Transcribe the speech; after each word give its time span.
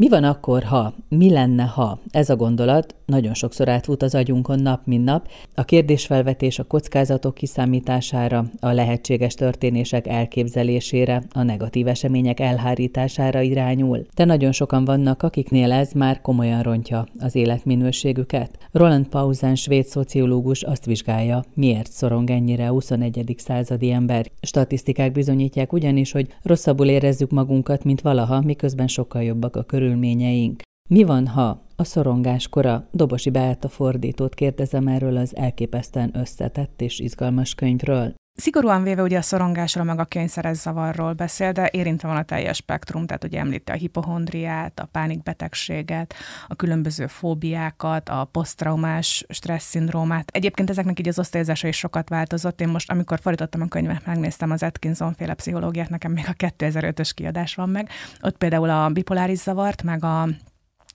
Mi 0.00 0.08
van 0.08 0.24
akkor, 0.24 0.62
ha? 0.62 0.94
Mi 1.08 1.30
lenne, 1.30 1.62
ha? 1.62 1.98
Ez 2.10 2.30
a 2.30 2.36
gondolat 2.36 2.94
nagyon 3.10 3.34
sokszor 3.34 3.68
átfut 3.68 4.02
az 4.02 4.14
agyunkon 4.14 4.60
nap, 4.60 4.80
mint 4.84 5.04
nap. 5.04 5.28
A 5.54 5.64
kérdésfelvetés 5.64 6.58
a 6.58 6.64
kockázatok 6.64 7.34
kiszámítására, 7.34 8.44
a 8.60 8.70
lehetséges 8.70 9.34
történések 9.34 10.06
elképzelésére, 10.06 11.22
a 11.32 11.42
negatív 11.42 11.86
események 11.86 12.40
elhárítására 12.40 13.40
irányul. 13.40 14.06
De 14.14 14.24
nagyon 14.24 14.52
sokan 14.52 14.84
vannak, 14.84 15.22
akiknél 15.22 15.72
ez 15.72 15.92
már 15.92 16.20
komolyan 16.20 16.62
rontja 16.62 17.06
az 17.18 17.34
életminőségüket. 17.34 18.58
Roland 18.72 19.08
Pausen, 19.08 19.54
svéd 19.54 19.84
szociológus 19.84 20.62
azt 20.62 20.84
vizsgálja, 20.84 21.44
miért 21.54 21.90
szorong 21.90 22.30
ennyire 22.30 22.68
a 22.68 22.72
21. 22.72 23.34
századi 23.38 23.90
ember. 23.90 24.26
Statisztikák 24.40 25.12
bizonyítják 25.12 25.72
ugyanis, 25.72 26.12
hogy 26.12 26.26
rosszabbul 26.42 26.88
érezzük 26.88 27.30
magunkat, 27.30 27.84
mint 27.84 28.00
valaha, 28.00 28.40
miközben 28.40 28.86
sokkal 28.86 29.22
jobbak 29.22 29.56
a 29.56 29.62
körül 29.62 29.89
körülményeink. 29.90 30.62
Mi 30.88 31.04
van, 31.04 31.26
ha 31.26 31.62
a 31.76 31.84
szorongás 31.84 32.48
kora 32.48 32.88
Dobosi 32.92 33.30
Beáta 33.30 33.68
fordítót 33.68 34.34
kérdezem 34.34 34.86
erről 34.86 35.16
az 35.16 35.36
elképesztően 35.36 36.16
összetett 36.16 36.80
és 36.80 36.98
izgalmas 36.98 37.54
könyvről? 37.54 38.14
Szigorúan 38.40 38.82
véve 38.82 39.02
ugye 39.02 39.18
a 39.18 39.22
szorongásról, 39.22 39.84
meg 39.84 39.98
a 39.98 40.04
kényszeres 40.04 40.56
zavarról 40.56 41.12
beszél, 41.12 41.52
de 41.52 41.68
érintve 41.72 42.08
van 42.08 42.16
a 42.16 42.22
teljes 42.22 42.56
spektrum, 42.56 43.06
tehát 43.06 43.24
ugye 43.24 43.38
említi 43.38 43.72
a 43.72 43.74
hipohondriát, 43.74 44.80
a 44.80 44.88
pánikbetegséget, 44.92 46.14
a 46.48 46.54
különböző 46.54 47.06
fóbiákat, 47.06 48.08
a 48.08 48.24
posztraumás 48.24 49.24
stressz 49.28 49.68
szindrómát. 49.68 50.30
Egyébként 50.32 50.70
ezeknek 50.70 50.98
így 50.98 51.08
az 51.08 51.18
osztályozása 51.18 51.68
is 51.68 51.76
sokat 51.76 52.08
változott. 52.08 52.60
Én 52.60 52.68
most, 52.68 52.90
amikor 52.90 53.18
fordítottam 53.20 53.60
a 53.60 53.66
könyvet, 53.66 54.06
megnéztem 54.06 54.50
az 54.50 54.62
Atkinson 54.62 55.14
féle 55.14 55.34
pszichológiát, 55.34 55.90
nekem 55.90 56.12
még 56.12 56.24
a 56.28 56.46
2005-ös 56.58 57.10
kiadás 57.14 57.54
van 57.54 57.68
meg. 57.68 57.88
Ott 58.20 58.36
például 58.36 58.70
a 58.70 58.88
bipoláris 58.88 59.38
zavart, 59.38 59.82
meg 59.82 60.04
a 60.04 60.28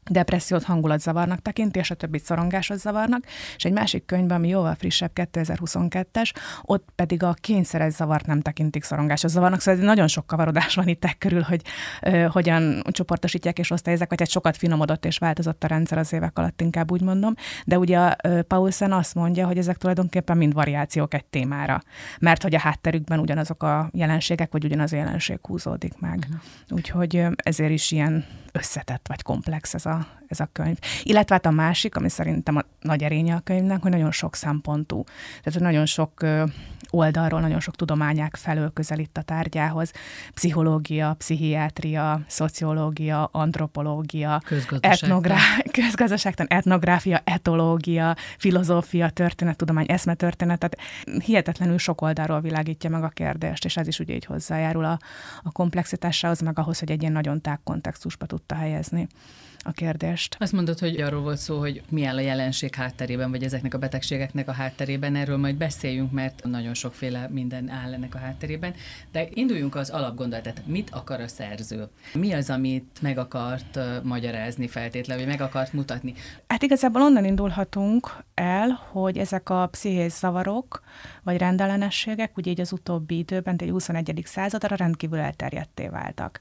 depressziót 0.10 0.64
hangulatzavarnak 0.64 1.42
tekinti, 1.42 1.80
és 1.80 1.92
a 1.92 1.96
többit 1.96 2.24
szorongáshoz 2.24 2.82
zavarnak, 2.82 3.24
és 3.56 3.66
egy 3.66 3.72
másik 3.72 4.06
könyvben, 4.06 4.38
ami 4.38 4.48
jóval 4.48 4.76
frissebb, 4.76 5.12
2022-es, 5.16 6.34
ott 6.62 6.88
pedig 6.96 7.24
a 7.24 7.34
kényszeres 7.34 7.94
zavart 7.94 8.26
nem 8.26 8.42
tekintik 8.42 8.84
szorongáshoz 8.84 9.32
zavarnak, 9.32 9.62
szóval 9.62 9.86
nagyon 9.86 10.08
sok 10.08 10.28
kavarodás 10.28 10.76
van 10.76 10.88
itt 10.88 11.04
körül, 11.18 11.42
hogy 11.42 11.62
ö, 12.02 12.28
hogyan 12.32 12.84
csoportosítják 12.92 13.60
és 13.60 13.72
osztályozzák, 13.72 14.10
vagy 14.10 14.22
egy 14.22 14.30
sokat 14.30 14.58
finomodott 14.58 15.06
és 15.06 15.18
változott 15.18 15.64
a 15.64 15.68
rendszer 15.68 15.98
az 15.98 16.14
évek 16.14 16.38
alatt, 16.38 16.62
inkább 16.62 16.92
úgy 16.92 17.02
mondom, 17.02 17.34
de 17.66 17.78
ugye 17.78 18.16
Paulsen 18.48 18.92
azt 18.92 19.16
mondja, 19.16 19.48
hogy 19.48 19.58
ezek 19.58 19.78
tulajdonképpen 19.78 20.38
mind 20.38 20.54
variációk 20.54 21.14
egy 21.14 21.26
témára, 21.26 21.82
mert 22.20 22.44
hogy 22.44 22.56
a 22.56 22.60
hátterükben 22.60 23.20
ugyanazok 23.20 23.64
a 23.64 23.90
jelenségek, 23.94 24.52
vagy 24.52 24.64
ugyanaz 24.64 24.94
a 24.94 24.96
jelenség 24.96 25.40
húzódik 25.42 26.00
meg. 26.00 26.18
Uh-huh. 26.18 26.42
Úgyhogy 26.70 27.26
ezért 27.36 27.72
is 27.72 27.92
ilyen 27.92 28.26
összetett 28.52 29.08
vagy 29.08 29.22
komplex 29.22 29.74
ez 29.74 29.86
a, 29.86 29.95
ez 30.28 30.40
a 30.40 30.50
könyv. 30.52 30.78
Illetve 31.04 31.36
hát 31.36 31.46
a 31.46 31.52
másik, 31.52 31.96
ami 31.96 32.10
szerintem 32.10 32.56
a 32.56 32.62
nagy 32.82 33.04
erénye 33.04 33.36
a 33.36 33.40
könyvnek, 33.40 33.82
hogy 33.82 33.92
nagyon 33.92 34.12
sok 34.12 34.36
szempontú. 34.36 35.04
Tehát 35.44 35.60
nagyon 35.60 35.86
sok 35.86 36.26
oldalról, 36.90 37.40
nagyon 37.40 37.60
sok 37.60 37.76
tudományák 37.76 38.36
felől 38.36 38.74
közelít 38.74 39.18
a 39.18 39.22
tárgyához. 39.22 39.92
Pszichológia, 40.34 41.16
pszichiátria, 41.18 42.22
szociológia, 42.28 43.30
antropológia, 43.32 44.42
etnográ- 44.80 45.40
közgazdaságtan, 45.72 46.46
etnográfia, 46.50 47.22
etológia, 47.24 48.16
filozófia, 48.38 49.10
történettudomány, 49.10 49.86
eszmetörténet, 49.88 50.60
tehát 50.60 50.78
hihetetlenül 51.24 51.78
sok 51.78 52.02
oldalról 52.02 52.42
világítja 52.42 52.90
meg 52.90 53.04
a 53.04 53.10
kérdést, 53.10 53.66
és 53.66 53.78
ez 53.78 53.88
is 53.88 54.00
ugye 54.00 54.14
így 54.14 54.26
hozzájárul 54.26 54.86
a, 54.86 55.00
a 55.44 55.52
komplexitásához, 55.52 56.42
meg 56.42 56.60
ahhoz, 56.60 56.80
hogy 56.80 56.92
egy 56.92 57.02
ilyen 57.02 57.14
nagyon 57.14 57.42
tág 57.42 57.60
kontextusba 57.64 58.26
tudta 58.26 58.56
helyezni 58.56 59.08
a 59.68 59.72
kérdést. 59.72 60.36
Azt 60.40 60.52
mondod, 60.52 60.80
hogy 60.80 61.02
arról 61.02 61.22
volt 61.22 61.38
szó, 61.38 61.60
hogy 61.60 61.82
mi 61.90 62.06
áll 62.06 62.16
a 62.16 62.20
jelenség 62.20 62.76
hátterében, 62.76 63.32
vagy 63.32 63.44
ezeknek 63.44 63.74
a 63.74 63.78
betegségeknek 63.78 64.48
a 64.48 64.52
hátterében. 64.52 65.16
Erről 65.16 65.38
majd 65.38 65.56
beszéljünk, 65.56 66.12
mert 66.12 66.44
nagyon 66.44 66.74
sokféle 66.74 67.28
minden 67.32 67.70
áll 67.70 67.94
ennek 67.94 68.16
a 68.16 68.18
hátterében. 68.18 68.74
De 69.12 69.28
induljunk 69.34 69.76
az 69.76 69.90
alapgondolat, 69.90 70.62
mit 70.66 70.90
akar 70.90 71.20
a 71.20 71.28
szerző? 71.28 71.88
Mi 72.14 72.34
az, 72.34 72.50
amit 72.50 73.00
meg 73.02 73.18
akart 73.18 73.80
magyarázni 74.04 74.68
feltétlenül, 74.68 75.26
vagy 75.26 75.38
meg 75.38 75.48
akart 75.48 75.74
mutatni? 75.74 76.14
Hát 76.48 76.64
igazából 76.64 77.02
onnan 77.02 77.26
indulhatunk 77.26 78.10
el, 78.34 78.70
hogy 78.92 79.18
ezek 79.18 79.50
a 79.50 79.68
pszichés 79.72 80.12
zavarok, 80.12 80.82
vagy 81.26 81.38
rendellenességek, 81.38 82.38
ugye 82.38 82.52
így 82.52 82.62
az 82.62 82.72
utóbbi 82.72 83.18
időben, 83.18 83.56
egy 83.58 83.70
21. 83.70 84.22
századra 84.26 84.76
rendkívül 84.76 85.20
elterjedté 85.20 85.88
váltak. 85.88 86.40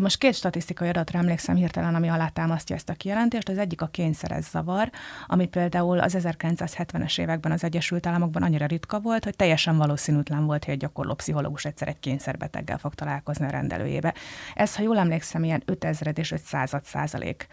Most 0.00 0.18
két 0.18 0.34
statisztikai 0.34 0.88
adatra 0.88 1.18
emlékszem 1.18 1.54
hirtelen, 1.54 1.94
ami 1.94 2.08
alátámasztja 2.08 2.76
ezt 2.76 2.88
a 2.88 2.94
kijelentést. 2.94 3.48
Az 3.48 3.58
egyik 3.58 3.80
a 3.80 3.86
kényszeres 3.86 4.44
zavar, 4.44 4.90
ami 5.26 5.46
például 5.46 5.98
az 5.98 6.16
1970-es 6.18 7.20
években 7.20 7.52
az 7.52 7.64
Egyesült 7.64 8.06
Államokban 8.06 8.42
annyira 8.42 8.66
ritka 8.66 9.00
volt, 9.00 9.24
hogy 9.24 9.36
teljesen 9.36 9.76
valószínűtlen 9.76 10.46
volt, 10.46 10.64
hogy 10.64 10.74
egy 10.74 10.80
gyakorló 10.80 11.14
pszichológus 11.14 11.64
egyszer 11.64 11.88
egy 11.88 11.98
kényszerbeteggel 12.00 12.78
fog 12.78 12.94
találkozni 12.94 13.46
a 13.46 13.50
rendelőjébe. 13.50 14.14
Ez, 14.54 14.76
ha 14.76 14.82
jól 14.82 14.98
emlékszem, 14.98 15.44
ilyen 15.44 15.62
5000 15.64 16.18
és 16.18 16.30
500 16.30 16.74
százalék 16.84 17.46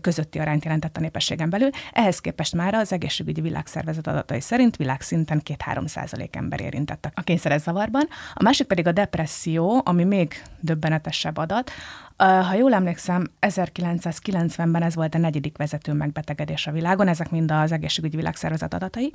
közötti 0.00 0.38
arányt 0.38 0.64
jelentett 0.64 0.96
a 0.96 1.00
népességen 1.00 1.50
belül. 1.50 1.70
Ehhez 1.92 2.18
képest 2.18 2.54
már 2.54 2.74
az 2.74 2.92
egészségügyi 2.92 3.40
világszervezet 3.40 4.06
adatai 4.06 4.40
szerint 4.40 4.76
világszinten 4.76 5.40
két 5.40 5.62
3% 5.74 6.34
ember 6.34 6.60
érintett 6.60 7.10
a 7.14 7.22
kényszerezzavarban. 7.22 8.08
A 8.34 8.42
másik 8.42 8.66
pedig 8.66 8.86
a 8.86 8.92
depresszió, 8.92 9.80
ami 9.84 10.04
még 10.04 10.42
döbbenetesebb 10.60 11.36
adat. 11.36 11.70
Ha 12.16 12.54
jól 12.54 12.74
emlékszem, 12.74 13.26
1990-ben 13.40 14.82
ez 14.82 14.94
volt 14.94 15.14
a 15.14 15.18
negyedik 15.18 15.56
vezető 15.56 15.92
megbetegedés 15.92 16.66
a 16.66 16.72
világon, 16.72 17.08
ezek 17.08 17.30
mind 17.30 17.50
az 17.50 17.72
egészségügyi 17.72 18.16
világszervezet 18.16 18.74
adatai. 18.74 19.12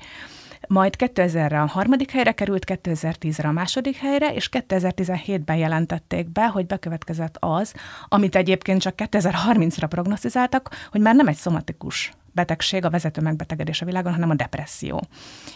Majd 0.67 0.95
2000-re 0.97 1.61
a 1.61 1.67
harmadik 1.67 2.11
helyre 2.11 2.31
került, 2.31 2.63
2010-re 2.67 3.47
a 3.47 3.51
második 3.51 3.95
helyre, 3.95 4.33
és 4.33 4.49
2017-ben 4.51 5.55
jelentették 5.55 6.31
be, 6.31 6.47
hogy 6.47 6.65
bekövetkezett 6.65 7.37
az, 7.39 7.73
amit 8.07 8.35
egyébként 8.35 8.81
csak 8.81 8.93
2030-ra 8.97 9.85
prognosztizáltak, 9.89 10.87
hogy 10.91 11.01
már 11.01 11.15
nem 11.15 11.27
egy 11.27 11.35
szomatikus 11.35 12.11
betegség, 12.31 12.85
a 12.85 12.89
vezető 12.89 13.21
megbetegedés 13.21 13.81
a 13.81 13.85
világon, 13.85 14.13
hanem 14.13 14.29
a 14.29 14.35
depresszió. 14.35 15.03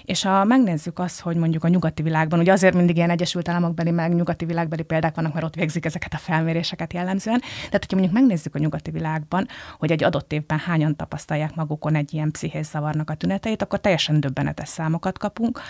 És 0.04 0.24
ha 0.24 0.44
megnézzük 0.44 1.00
azt, 1.00 1.22
hogy 1.22 1.36
mondjuk 1.36 1.64
a 1.64 1.68
nyugati 1.68 2.04
világban, 2.04 2.40
ugye 2.40 2.52
azért 2.52 2.76
mindig 2.76 2.96
ilyen 2.96 3.10
Egyesült 3.10 3.50
Államokbeli, 3.50 3.92
meg 3.92 4.14
nyugati 4.14 4.46
világbeli 4.46 4.84
példák 4.84 5.16
vannak, 5.16 5.34
mert 5.34 5.46
ott 5.46 5.56
végzik 5.56 5.86
ezeket 5.86 6.14
a 6.14 6.18
felméréseket 6.18 6.94
jellemzően. 6.94 7.40
Tehát, 7.40 7.72
hogyha 7.72 7.96
mondjuk 7.98 8.14
megnézzük 8.14 8.56
a 8.56 8.60
nyugati 8.60 8.92
világban, 8.92 9.48
hogy 9.78 9.92
egy 9.92 10.04
adott 10.04 10.34
évben 10.34 10.60
hányan 10.60 10.96
tapasztalják 10.96 11.56
magukon 11.56 11.96
egy 11.96 12.14
ilyen 12.14 12.32
pszichés 12.32 12.66
zavarnak 12.66 13.10
a 13.10 13.14
tüneteit, 13.14 13.62
akkor 13.62 13.80
teljesen 13.80 14.20
döbbenetes 14.20 14.70
számokat 14.70 15.18
kapunk. 15.18 15.62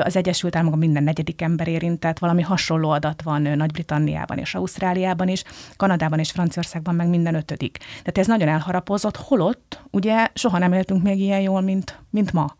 Az 0.00 0.16
Egyesült 0.16 0.56
Államokban 0.56 0.84
minden 0.84 1.02
negyedik 1.02 1.42
ember 1.42 1.68
érintett, 1.68 2.18
valami 2.18 2.42
hasonló 2.42 2.90
adat 2.90 3.22
van 3.22 3.42
Nagy-Britanniában 3.42 4.38
és 4.38 4.54
Ausztráliában 4.54 5.28
is, 5.28 5.44
Kanadában 5.76 6.18
és 6.18 6.30
Franciaországban 6.30 6.94
meg 6.94 7.08
minden 7.08 7.34
ötödik. 7.34 7.78
Tehát 7.78 8.18
ez 8.18 8.26
nagyon 8.26 8.48
elharapozott, 8.48 9.16
holott 9.16 9.82
ugye 9.90 10.28
soha 10.34 10.58
nem 10.58 10.72
éltünk 10.72 11.02
még 11.02 11.20
ilyen 11.20 11.40
jól, 11.40 11.60
mint, 11.60 11.98
mint 12.10 12.32
ma. 12.32 12.54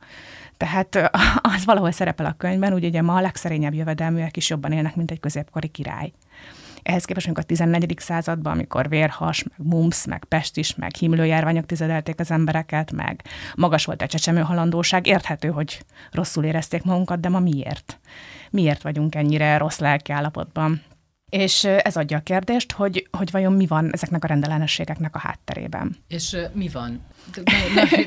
Tehát 0.57 1.11
az 1.57 1.65
valahol 1.65 1.91
szerepel 1.91 2.27
a 2.27 2.35
könyvben, 2.39 2.73
úgy 2.73 2.85
ugye 2.85 3.03
ma 3.03 3.15
a 3.15 3.21
legszerényebb 3.21 3.75
jövedelműek 3.75 4.37
is 4.37 4.51
jobban 4.51 4.73
élnek, 4.73 4.97
mint 4.97 5.11
egy 5.11 5.21
középkori 5.21 5.69
király. 5.69 6.13
Ehhez 6.83 7.05
képest, 7.05 7.27
amikor 7.27 7.43
a 7.43 7.47
14. 7.47 7.95
században, 7.99 8.53
amikor 8.53 8.89
vérhas, 8.89 9.43
meg 9.43 9.67
mumps, 9.67 10.07
meg 10.07 10.25
pestis, 10.25 10.75
meg 10.75 10.95
himlőjárványok 10.95 11.67
tizedelték 11.67 12.21
az 12.21 12.31
embereket, 12.31 12.93
meg 12.93 13.25
magas 13.57 13.85
volt 13.85 14.03
a 14.03 14.07
csecsemőhalandóság, 14.07 15.07
érthető, 15.07 15.49
hogy 15.49 15.85
rosszul 16.11 16.45
érezték 16.45 16.83
magunkat, 16.83 17.21
de 17.21 17.29
ma 17.29 17.39
miért? 17.39 17.99
Miért 18.51 18.83
vagyunk 18.83 19.15
ennyire 19.15 19.57
rossz 19.57 19.79
lelkiállapotban? 19.79 20.83
És 21.37 21.65
ez 21.65 21.97
adja 21.97 22.17
a 22.17 22.21
kérdést, 22.21 22.73
hogy, 22.73 23.09
hogy 23.11 23.31
vajon 23.31 23.53
mi 23.53 23.67
van 23.67 23.93
ezeknek 23.93 24.25
a 24.25 24.27
rendellenességeknek 24.27 25.15
a 25.15 25.19
hátterében. 25.19 25.97
És 26.09 26.37
mi 26.53 26.69
van? 26.69 27.01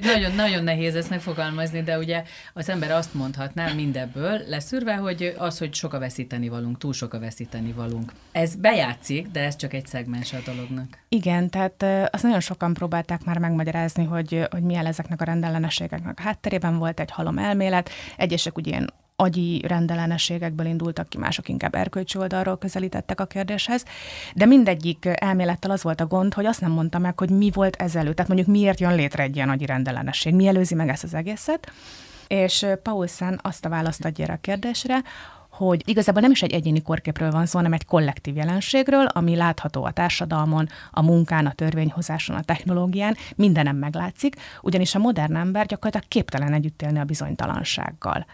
nagyon, 0.02 0.32
nagyon 0.36 0.64
nehéz 0.64 0.96
ezt 0.96 1.10
megfogalmazni, 1.10 1.82
de 1.82 1.98
ugye 1.98 2.24
az 2.54 2.70
ember 2.70 2.92
azt 2.92 3.14
mondhatná 3.14 3.74
mindebből 3.74 4.42
leszűrve, 4.48 4.96
hogy 4.96 5.36
az, 5.38 5.58
hogy 5.58 5.74
sok 5.74 5.94
a 5.94 6.00
veszíteni 6.00 6.50
valunk, 6.50 6.78
túl 6.78 6.94
sok 6.94 7.14
a 7.14 7.20
veszíteni 7.20 7.72
valunk. 7.72 8.12
Ez 8.32 8.56
bejátszik, 8.56 9.28
de 9.28 9.44
ez 9.44 9.56
csak 9.56 9.74
egy 9.74 9.88
szegmens 9.88 10.34
a 10.34 10.40
dolognak. 10.46 10.98
Igen, 11.10 11.50
tehát 11.50 11.84
azt 12.14 12.24
nagyon 12.24 12.40
sokan 12.40 12.74
próbálták 12.74 13.24
már 13.24 13.38
megmagyarázni, 13.38 14.04
hogy, 14.04 14.48
hogy 14.50 14.64
milyen 14.64 14.86
ezeknek 14.86 15.22
a 15.22 15.26
rendellenességeknek 15.26 16.20
a 16.20 16.22
hátterében 16.22 16.78
volt 16.78 17.00
egy 17.00 17.12
halom 17.12 17.38
elmélet. 17.38 17.90
Egyesek 18.18 18.58
ugye 18.58 18.70
ilyen 18.70 18.94
agyi 19.20 19.62
rendellenességekből 19.68 20.66
indultak 20.66 21.10
ki, 21.10 21.18
mások 21.18 21.50
inkább 21.50 21.76
erkölcsi 21.76 22.18
oldalról 22.18 22.58
közelítettek 22.58 23.20
a 23.20 23.26
kérdéshez, 23.26 23.86
de 24.36 24.46
mindegyik 24.46 25.10
elmélettel 25.14 25.72
az 25.72 25.84
volt 25.84 26.02
a 26.02 26.06
gond, 26.06 26.34
hogy 26.34 26.46
azt 26.46 26.62
nem 26.62 26.72
mondta 26.72 27.00
meg, 27.00 27.20
hogy 27.20 27.30
mi 27.30 27.52
volt 27.54 27.76
ezelőtt, 27.76 28.16
tehát 28.16 28.32
mondjuk 28.32 28.58
miért 28.58 28.80
jön 28.80 28.96
létre 28.96 29.24
egy 29.24 29.36
ilyen 29.36 29.50
agyi 29.50 29.66
rendellenesség, 29.66 30.34
mi 30.34 30.48
előzi 30.48 30.76
meg 30.76 30.90
ezt 30.90 31.04
az 31.04 31.14
egészet, 31.14 31.72
és 32.28 32.66
Paulsen 32.84 33.40
azt 33.44 33.66
a 33.66 33.70
választ 33.70 34.06
adja 34.06 34.24
erre 34.24 34.34
a 34.34 34.42
kérdésre, 34.42 35.02
hogy 35.50 35.82
igazából 35.86 36.22
nem 36.22 36.32
is 36.32 36.42
egy 36.42 36.54
egyéni 36.54 36.82
korképről 36.82 37.32
van 37.32 37.46
szó, 37.46 37.58
hanem 37.58 37.74
egy 37.74 37.86
kollektív 37.86 38.36
jelenségről, 38.36 39.06
ami 39.06 39.36
látható 39.36 39.84
a 39.84 39.92
társadalmon, 39.92 40.68
a 40.92 41.02
munkán, 41.02 41.46
a 41.46 41.54
törvényhozáson, 41.54 42.36
a 42.36 42.44
technológián, 42.44 43.16
mindenem 43.36 43.76
meglátszik, 43.76 44.36
ugyanis 44.62 44.96
a 44.96 45.00
modern 45.00 45.36
ember 45.36 45.66
gyakorlatilag 45.66 46.08
képtelen 46.08 46.54
együtt 46.54 46.82
élni 46.82 47.00
a 47.00 47.04
bizonytalansággal 47.04 48.26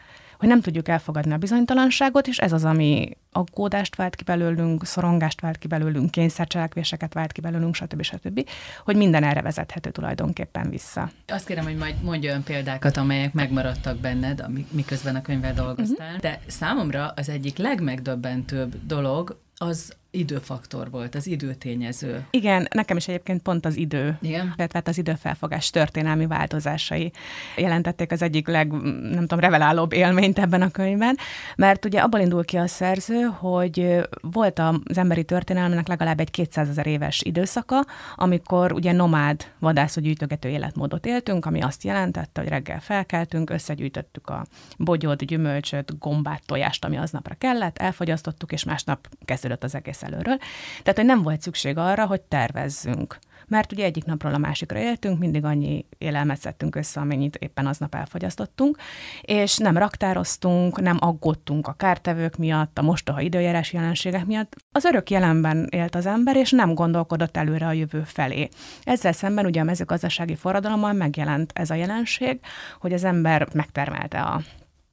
hogy 0.44 0.52
nem 0.52 0.62
tudjuk 0.62 0.88
elfogadni 0.88 1.34
a 1.34 1.38
bizonytalanságot, 1.38 2.28
és 2.28 2.38
ez 2.38 2.52
az, 2.52 2.64
ami 2.64 3.18
aggódást 3.32 3.96
vált 3.96 4.16
ki 4.16 4.24
belőlünk, 4.24 4.86
szorongást 4.86 5.42
vált 5.42 5.58
ki 5.58 5.68
belőlünk, 5.68 6.12
kényszercselekvéseket 6.12 7.14
vált 7.14 7.32
ki 7.32 7.42
belőlünk, 7.42 7.76
stb. 7.76 8.02
stb., 8.02 8.50
hogy 8.84 8.96
minden 8.96 9.24
erre 9.24 9.42
vezethető 9.42 9.90
tulajdonképpen 9.90 10.70
vissza. 10.70 11.12
Azt 11.28 11.46
kérem, 11.46 11.64
hogy 11.64 11.76
majd 11.76 11.96
mondj 12.02 12.28
olyan 12.28 12.44
példákat, 12.44 12.98
amelyek 12.98 13.34
megmaradtak 13.34 13.98
benned, 13.98 14.46
miközben 14.72 15.16
a 15.16 15.22
könyvvel 15.22 15.54
dolgoztál. 15.54 16.08
Uh-huh. 16.08 16.22
De 16.22 16.40
számomra 16.48 17.14
az 17.16 17.30
egyik 17.30 17.58
legmegdöbbentőbb 17.58 18.86
dolog 18.86 19.42
az 19.58 19.94
időfaktor 20.14 20.90
volt, 20.90 21.16
az 21.16 21.28
időtényező. 21.28 22.26
Igen, 22.32 22.68
nekem 22.74 22.98
is 22.98 23.08
egyébként 23.08 23.42
pont 23.42 23.66
az 23.66 23.76
idő, 23.76 24.18
Igen? 24.22 24.46
illetve 24.46 24.68
hát 24.74 24.88
az 24.88 24.98
időfelfogás 24.98 25.70
történelmi 25.70 26.26
változásai 26.28 27.12
jelentették 27.58 28.12
az 28.12 28.22
egyik 28.22 28.48
leg, 28.48 28.72
nem 29.02 29.22
tudom, 29.22 29.40
revelálóbb 29.40 29.94
élményt 29.94 30.40
ebben 30.40 30.62
a 30.62 30.72
könyvben, 30.72 31.18
mert 31.56 31.86
ugye 31.86 32.00
abból 32.00 32.20
indul 32.20 32.46
ki 32.46 32.58
a 32.58 32.68
szerző, 32.68 33.22
hogy 33.22 34.08
volt 34.22 34.60
az 34.60 34.98
emberi 34.98 35.24
történelmének 35.24 35.88
legalább 35.88 36.20
egy 36.20 36.32
200 36.32 36.70
ezer 36.70 36.88
éves 36.88 37.22
időszaka, 37.22 37.86
amikor 38.16 38.72
ugye 38.72 38.92
nomád 38.92 39.52
vadászó 39.60 40.02
gyűjtögető 40.02 40.50
életmódot 40.50 41.06
éltünk, 41.06 41.46
ami 41.46 41.62
azt 41.62 41.84
jelentette, 41.84 42.42
hogy 42.42 42.50
reggel 42.50 42.80
felkeltünk, 42.80 43.50
összegyűjtöttük 43.50 44.30
a 44.30 44.46
bogyót, 44.78 45.26
gyümölcsöt, 45.26 46.00
gombát, 46.00 46.42
tojást, 46.46 46.86
ami 46.86 46.98
aznapra 46.98 47.36
kellett, 47.38 47.78
elfogyasztottuk, 47.78 48.52
és 48.52 48.64
másnap 48.64 49.08
kezdődött 49.44 49.64
az 49.64 49.76
egész 49.76 50.04
előről. 50.04 50.38
Tehát, 50.82 50.96
hogy 50.96 51.06
nem 51.06 51.22
volt 51.22 51.42
szükség 51.42 51.78
arra, 51.78 52.06
hogy 52.06 52.22
tervezzünk. 52.22 53.20
Mert 53.48 53.72
ugye 53.72 53.84
egyik 53.84 54.06
napról 54.06 54.34
a 54.34 54.38
másikra 54.38 54.80
éltünk, 54.80 55.20
mindig 55.20 55.44
annyi 55.44 55.86
élelmet 55.98 56.40
szedtünk 56.40 56.76
össze, 56.76 57.00
amennyit 57.00 57.36
éppen 57.36 57.68
aznap 57.68 57.96
elfogyasztottunk, 57.96 58.78
és 59.22 59.58
nem 59.58 59.78
raktároztunk, 59.78 60.82
nem 60.82 60.98
aggódtunk 61.00 61.68
a 61.68 61.74
kártevők 61.74 62.38
miatt, 62.38 62.78
a 62.78 62.82
mostoha 62.82 63.22
időjárás 63.22 63.74
jelenségek 63.74 64.26
miatt. 64.26 64.56
Az 64.72 64.86
örök 64.86 65.10
jelenben 65.10 65.68
élt 65.70 65.96
az 65.96 66.06
ember, 66.06 66.36
és 66.36 66.52
nem 66.52 66.74
gondolkodott 66.74 67.38
előre 67.38 67.66
a 67.66 67.72
jövő 67.72 68.04
felé. 68.06 68.50
Ezzel 68.84 69.12
szemben 69.12 69.46
ugye 69.46 69.62
a 69.62 69.64
mezőgazdasági 69.64 70.36
forradalommal 70.36 70.94
megjelent 70.94 71.52
ez 71.56 71.70
a 71.70 71.76
jelenség, 71.76 72.40
hogy 72.80 72.94
az 72.94 73.04
ember 73.04 73.48
megtermelte 73.54 74.22
a 74.22 74.42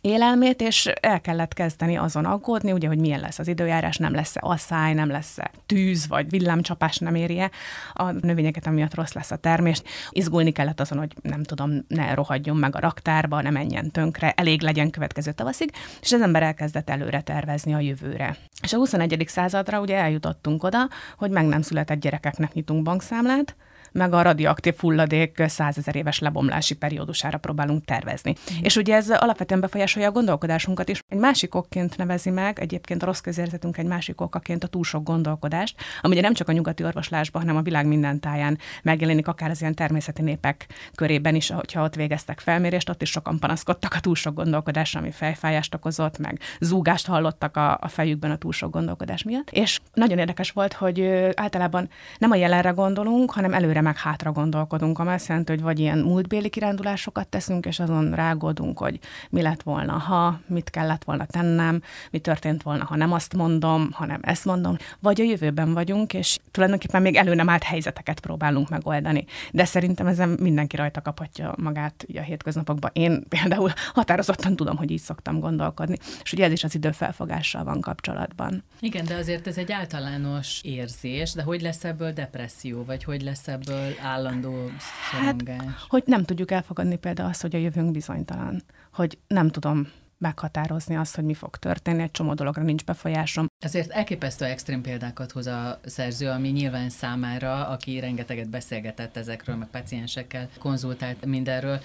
élelmét, 0.01 0.61
és 0.61 0.87
el 0.87 1.21
kellett 1.21 1.55
kezdeni 1.55 1.97
azon 1.97 2.25
aggódni, 2.25 2.73
ugye, 2.73 2.89
hogy 2.89 2.99
milyen 2.99 3.21
lesz 3.21 3.39
az 3.39 3.49
időjárás, 3.49 3.97
nem 3.97 4.15
lesz-e 4.15 4.41
asszály, 4.43 4.95
nem 4.95 5.09
lesz-e 5.09 5.51
tűz, 5.67 6.09
vagy 6.09 6.31
villámcsapás 6.31 6.99
nem 6.99 7.15
érje 7.15 7.51
a 7.93 8.11
növényeket, 8.11 8.67
amiatt 8.67 8.95
rossz 8.95 9.13
lesz 9.13 9.31
a 9.31 9.37
termés. 9.37 9.83
Izgulni 10.11 10.51
kellett 10.53 10.81
azon, 10.81 10.99
hogy 10.99 11.13
nem 11.23 11.43
tudom, 11.43 11.85
ne 11.89 12.15
rohadjon 12.15 12.57
meg 12.57 12.77
a 12.77 12.81
raktárba, 12.81 13.43
ne 13.43 13.51
menjen 13.51 13.91
tönkre, 13.91 14.33
elég 14.37 14.63
legyen 14.63 14.91
következő 14.91 15.33
tavaszig, 15.33 15.73
és 16.01 16.13
az 16.13 16.21
ember 16.21 16.43
elkezdett 16.43 16.91
előre 16.91 17.21
tervezni 17.21 17.75
a 17.75 17.81
jövőre. 17.81 18.37
És 18.63 18.73
a 18.73 18.77
21. 18.77 19.25
századra 19.27 19.81
ugye 19.81 19.97
eljutottunk 19.97 20.65
oda, 20.65 20.89
hogy 21.17 21.31
meg 21.31 21.47
nem 21.47 21.63
született 21.63 22.01
gyerekeknek 22.01 22.53
nyitunk 22.53 22.83
bankszámlát, 22.83 23.57
meg 23.93 24.13
a 24.13 24.23
radioaktív 24.23 24.75
hulladék 24.79 25.43
százezer 25.47 25.97
éves 25.97 26.19
lebomlási 26.19 26.75
periódusára 26.75 27.39
próbálunk 27.39 27.85
tervezni. 27.85 28.31
Mm. 28.31 28.57
És 28.63 28.77
ugye 28.77 28.95
ez 28.95 29.11
alapvetően 29.11 29.61
befolyásolja 29.61 30.09
a 30.09 30.13
gondolkodásunkat 30.13 30.89
is. 30.89 31.03
Egy 31.09 31.19
másik 31.19 31.55
okként 31.55 31.97
nevezi 31.97 32.31
meg, 32.31 32.59
egyébként 32.59 33.03
a 33.03 33.07
rossz 33.07 33.21
közérzetünk 33.21 33.79
egy 33.79 33.87
másik 33.87 34.21
okaként 34.21 34.65
a 34.65 34.67
túl 34.67 34.85
sok 34.85 35.03
gondolkodást, 35.03 35.75
ami 36.01 36.13
ugye 36.13 36.23
nem 36.23 36.35
csak 36.35 36.49
a 36.49 36.53
nyugati 36.53 36.85
orvoslásban, 36.85 37.43
hanem 37.43 37.57
a 37.57 37.63
világ 37.63 37.87
minden 37.87 38.21
táján 38.21 38.59
megjelenik, 38.83 39.29
akár 39.29 39.51
az 39.51 39.61
ilyen 39.61 39.75
természeti 39.75 40.23
népek 40.23 40.67
körében 40.95 41.35
is, 41.35 41.51
hogyha 41.51 41.83
ott 41.83 41.95
végeztek 41.95 42.41
felmérést, 42.41 42.89
ott 42.89 43.03
is 43.03 43.11
sokan 43.11 43.39
panaszkodtak 43.39 43.95
a 43.95 44.01
túl 44.01 44.15
sok 44.15 44.35
gondolkodásra, 44.35 45.01
ami 45.01 45.11
fejfájást 45.11 45.75
okozott, 45.75 46.19
meg 46.19 46.39
zúgást 46.61 47.07
hallottak 47.07 47.57
a, 47.57 47.79
a 47.81 47.89
fejükben 47.89 48.31
a 48.31 48.37
túl 48.37 48.53
sok 48.53 48.71
gondolkodás 48.71 49.23
miatt. 49.23 49.51
És 49.51 49.81
nagyon 49.93 50.19
érdekes 50.19 50.51
volt, 50.51 50.73
hogy 50.73 51.01
általában 51.35 51.89
nem 52.19 52.31
a 52.31 52.37
jelenre 52.37 52.71
gondolunk, 52.71 53.31
hanem 53.31 53.55
előre 53.55 53.80
előre 53.81 53.83
meg 53.83 53.97
hátra 53.97 54.33
gondolkodunk, 54.33 54.99
ami 54.99 55.11
azt 55.11 55.29
jelenti, 55.29 55.53
hogy 55.53 55.63
vagy 55.63 55.79
ilyen 55.79 55.99
múltbéli 55.99 56.49
kirándulásokat 56.49 57.29
teszünk, 57.29 57.67
és 57.67 57.81
azon 57.81 58.15
rágódunk, 58.15 58.79
hogy 58.79 58.99
mi 59.31 59.43
lett 59.43 59.63
volna, 59.63 59.93
ha, 59.93 60.41
mit 60.47 60.71
kellett 60.71 61.05
volna 61.05 61.25
tennem, 61.25 61.83
mi 62.11 62.19
történt 62.19 62.63
volna, 62.63 62.85
ha 62.85 62.97
nem 62.97 63.13
azt 63.13 63.35
mondom, 63.35 63.89
hanem 63.93 64.21
ezt 64.23 64.45
mondom, 64.45 64.77
vagy 65.01 65.21
a 65.21 65.25
jövőben 65.25 65.73
vagyunk, 65.73 66.15
és 66.15 66.39
tulajdonképpen 66.51 67.03
még 67.03 67.17
elő 67.17 67.35
nem 67.35 67.49
állt 67.49 67.63
helyzeteket 67.63 68.21
próbálunk 68.21 68.69
megoldani. 68.69 69.25
De 69.53 69.65
szerintem 69.65 70.07
ezen 70.07 70.29
mindenki 70.41 70.77
rajta 70.77 71.01
kaphatja 71.01 71.55
magát 71.59 72.07
a 72.15 72.21
hétköznapokban. 72.21 72.91
Én 72.95 73.25
például 73.29 73.73
határozottan 73.93 74.57
tudom, 74.57 74.77
hogy 74.77 74.91
így 74.91 75.01
szoktam 75.01 75.41
gondolkodni. 75.41 75.97
És 76.23 76.33
ugye 76.33 76.45
ez 76.45 76.53
is 76.53 76.65
az 76.65 76.75
időfelfogással 76.75 77.65
van 77.65 77.81
kapcsolatban. 77.81 78.65
Igen, 78.81 79.05
de 79.05 79.15
azért 79.15 79.47
ez 79.47 79.59
egy 79.59 79.73
általános 79.73 80.61
érzés, 80.63 81.33
de 81.33 81.43
hogy 81.43 81.61
lesz 81.61 81.85
ebből 81.85 82.13
depresszió, 82.13 82.85
vagy 82.85 83.05
hogy 83.05 83.23
lesz 83.23 83.49
ebből 83.49 83.70
ebből 83.71 83.95
állandó 84.03 84.71
szorongás? 85.11 85.57
Hát, 85.57 85.87
hogy 85.89 86.03
nem 86.07 86.25
tudjuk 86.25 86.51
elfogadni 86.51 86.97
például 86.97 87.29
azt, 87.29 87.41
hogy 87.41 87.55
a 87.55 87.59
jövőnk 87.59 87.91
bizonytalan. 87.91 88.63
Hogy 88.93 89.19
nem 89.27 89.49
tudom 89.49 89.89
meghatározni 90.21 90.97
azt, 90.97 91.15
hogy 91.15 91.25
mi 91.25 91.35
fog 91.35 91.57
történni, 91.57 92.03
egy 92.03 92.11
csomó 92.11 92.35
dologra 92.35 92.63
nincs 92.63 92.85
befolyásom. 92.85 93.47
Azért 93.65 93.91
elképesztő 93.91 94.45
extrém 94.45 94.83
példákat 94.83 95.33
hoz 95.33 95.47
a 95.47 95.81
szerző, 95.85 96.29
ami 96.29 96.49
nyilván 96.49 96.91
számára, 96.91 97.69
aki 97.69 98.01
rengeteget 98.01 98.49
beszélgetett 98.51 99.17
ezekről, 99.17 99.57
meg 99.57 99.69
paciensekkel 99.69 100.49
konzultált 100.59 101.25
mindenről, 101.25 101.81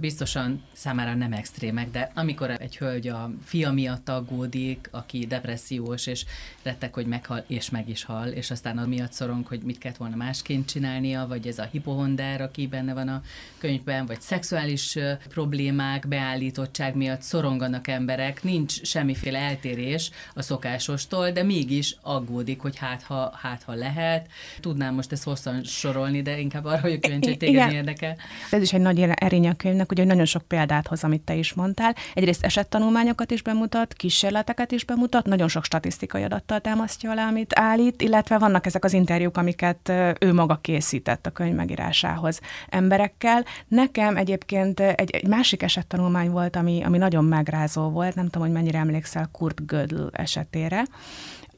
biztosan 0.00 0.62
számára 0.72 1.14
nem 1.14 1.32
extrémek, 1.32 1.90
de 1.90 2.10
amikor 2.14 2.50
egy 2.50 2.76
hölgy 2.76 3.08
a 3.08 3.30
fia 3.44 3.72
miatt 3.72 4.08
aggódik, 4.08 4.88
aki 4.90 5.26
depressziós, 5.26 6.06
és 6.06 6.24
rettek, 6.62 6.94
hogy 6.94 7.06
meghal, 7.06 7.44
és 7.46 7.70
meg 7.70 7.88
is 7.88 8.04
hal, 8.04 8.28
és 8.28 8.50
aztán 8.50 8.88
miatt 8.88 9.12
szorong, 9.12 9.46
hogy 9.46 9.62
mit 9.62 9.78
kellett 9.78 9.96
volna 9.98 10.16
másként 10.16 10.68
csinálnia, 10.68 11.26
vagy 11.26 11.46
ez 11.46 11.58
a 11.58 11.68
hipohonder, 11.70 12.40
aki 12.40 12.66
benne 12.66 12.94
van 12.94 13.08
a 13.08 13.22
könyvben, 13.58 14.06
vagy 14.06 14.20
szexuális 14.20 14.98
problémák, 15.28 16.08
beállítottság 16.08 16.94
miatt 16.94 17.22
szoronganak 17.22 17.79
vannak 17.86 18.00
emberek, 18.00 18.42
nincs 18.42 18.82
semmiféle 18.82 19.38
eltérés 19.38 20.10
a 20.34 20.42
szokásostól, 20.42 21.30
de 21.30 21.42
mégis 21.42 21.96
aggódik, 22.02 22.60
hogy 22.60 22.76
hát 22.76 23.02
ha, 23.02 23.32
hát, 23.42 23.62
ha 23.62 23.74
lehet. 23.74 24.26
Tudnám 24.60 24.94
most 24.94 25.12
ezt 25.12 25.24
hosszan 25.24 25.64
sorolni, 25.64 26.22
de 26.22 26.38
inkább 26.38 26.64
arra 26.64 26.80
hogy 26.80 26.98
kíváncsi, 26.98 27.28
hogy 27.28 27.38
téged 27.38 27.72
érdekel. 27.72 28.16
Ez 28.50 28.62
is 28.62 28.72
egy 28.72 28.80
nagy 28.80 29.00
erény 29.00 29.48
a 29.48 29.54
könyvnek, 29.54 29.90
ugye 29.90 30.04
nagyon 30.04 30.24
sok 30.24 30.42
példát 30.42 30.86
hoz, 30.86 31.04
amit 31.04 31.22
te 31.22 31.34
is 31.34 31.52
mondtál. 31.52 31.94
Egyrészt 32.14 32.44
esettanulmányokat 32.44 33.30
is 33.30 33.42
bemutat, 33.42 33.92
kísérleteket 33.92 34.72
is 34.72 34.84
bemutat, 34.84 35.26
nagyon 35.26 35.48
sok 35.48 35.64
statisztikai 35.64 36.22
adattal 36.22 36.60
támasztja 36.60 37.10
alá, 37.10 37.28
amit 37.28 37.58
állít, 37.58 38.02
illetve 38.02 38.38
vannak 38.38 38.66
ezek 38.66 38.84
az 38.84 38.92
interjúk, 38.92 39.36
amiket 39.36 39.92
ő 40.18 40.32
maga 40.32 40.58
készített 40.60 41.26
a 41.26 41.30
könyv 41.30 41.54
megírásához 41.54 42.40
emberekkel. 42.68 43.44
Nekem 43.68 44.16
egyébként 44.16 44.80
egy, 44.80 45.10
egy 45.10 45.26
másik 45.26 45.62
esettanulmány 45.62 46.30
volt, 46.30 46.56
ami, 46.56 46.82
ami 46.84 46.98
nagyon 46.98 47.24
megráz 47.24 47.69
magyarázó 47.74 47.90
volt, 47.90 48.14
nem 48.14 48.24
tudom, 48.24 48.42
hogy 48.42 48.56
mennyire 48.56 48.78
emlékszel 48.78 49.28
Kurt 49.32 49.66
Gödl 49.66 50.06
esetére, 50.12 50.86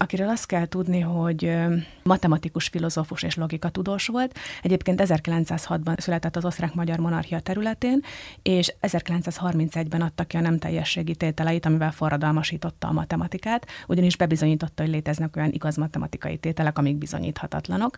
akiről 0.03 0.29
azt 0.29 0.47
kell 0.47 0.67
tudni, 0.67 1.01
hogy 1.01 1.57
matematikus, 2.03 2.69
filozófus 2.69 3.23
és 3.23 3.35
logikatudós 3.35 4.07
volt. 4.07 4.39
Egyébként 4.63 5.03
1906-ban 5.05 6.01
született 6.01 6.37
az 6.37 6.45
osztrák-magyar 6.45 6.99
monarchia 6.99 7.41
területén, 7.41 8.01
és 8.43 8.75
1931-ben 8.81 10.01
adta 10.01 10.25
ki 10.25 10.37
a 10.37 10.41
nem 10.41 10.59
teljességi 10.59 11.15
tételeit, 11.15 11.67
amivel 11.67 11.93
forradalmasította 11.93 12.89
a 12.89 12.93
matematikát, 12.93 13.67
ugyanis 13.87 14.17
bebizonyította, 14.17 14.83
hogy 14.83 14.93
léteznek 14.93 15.37
olyan 15.37 15.53
igaz 15.53 15.77
matematikai 15.77 16.37
tételek, 16.37 16.79
amik 16.79 16.97
bizonyíthatatlanok. 16.97 17.97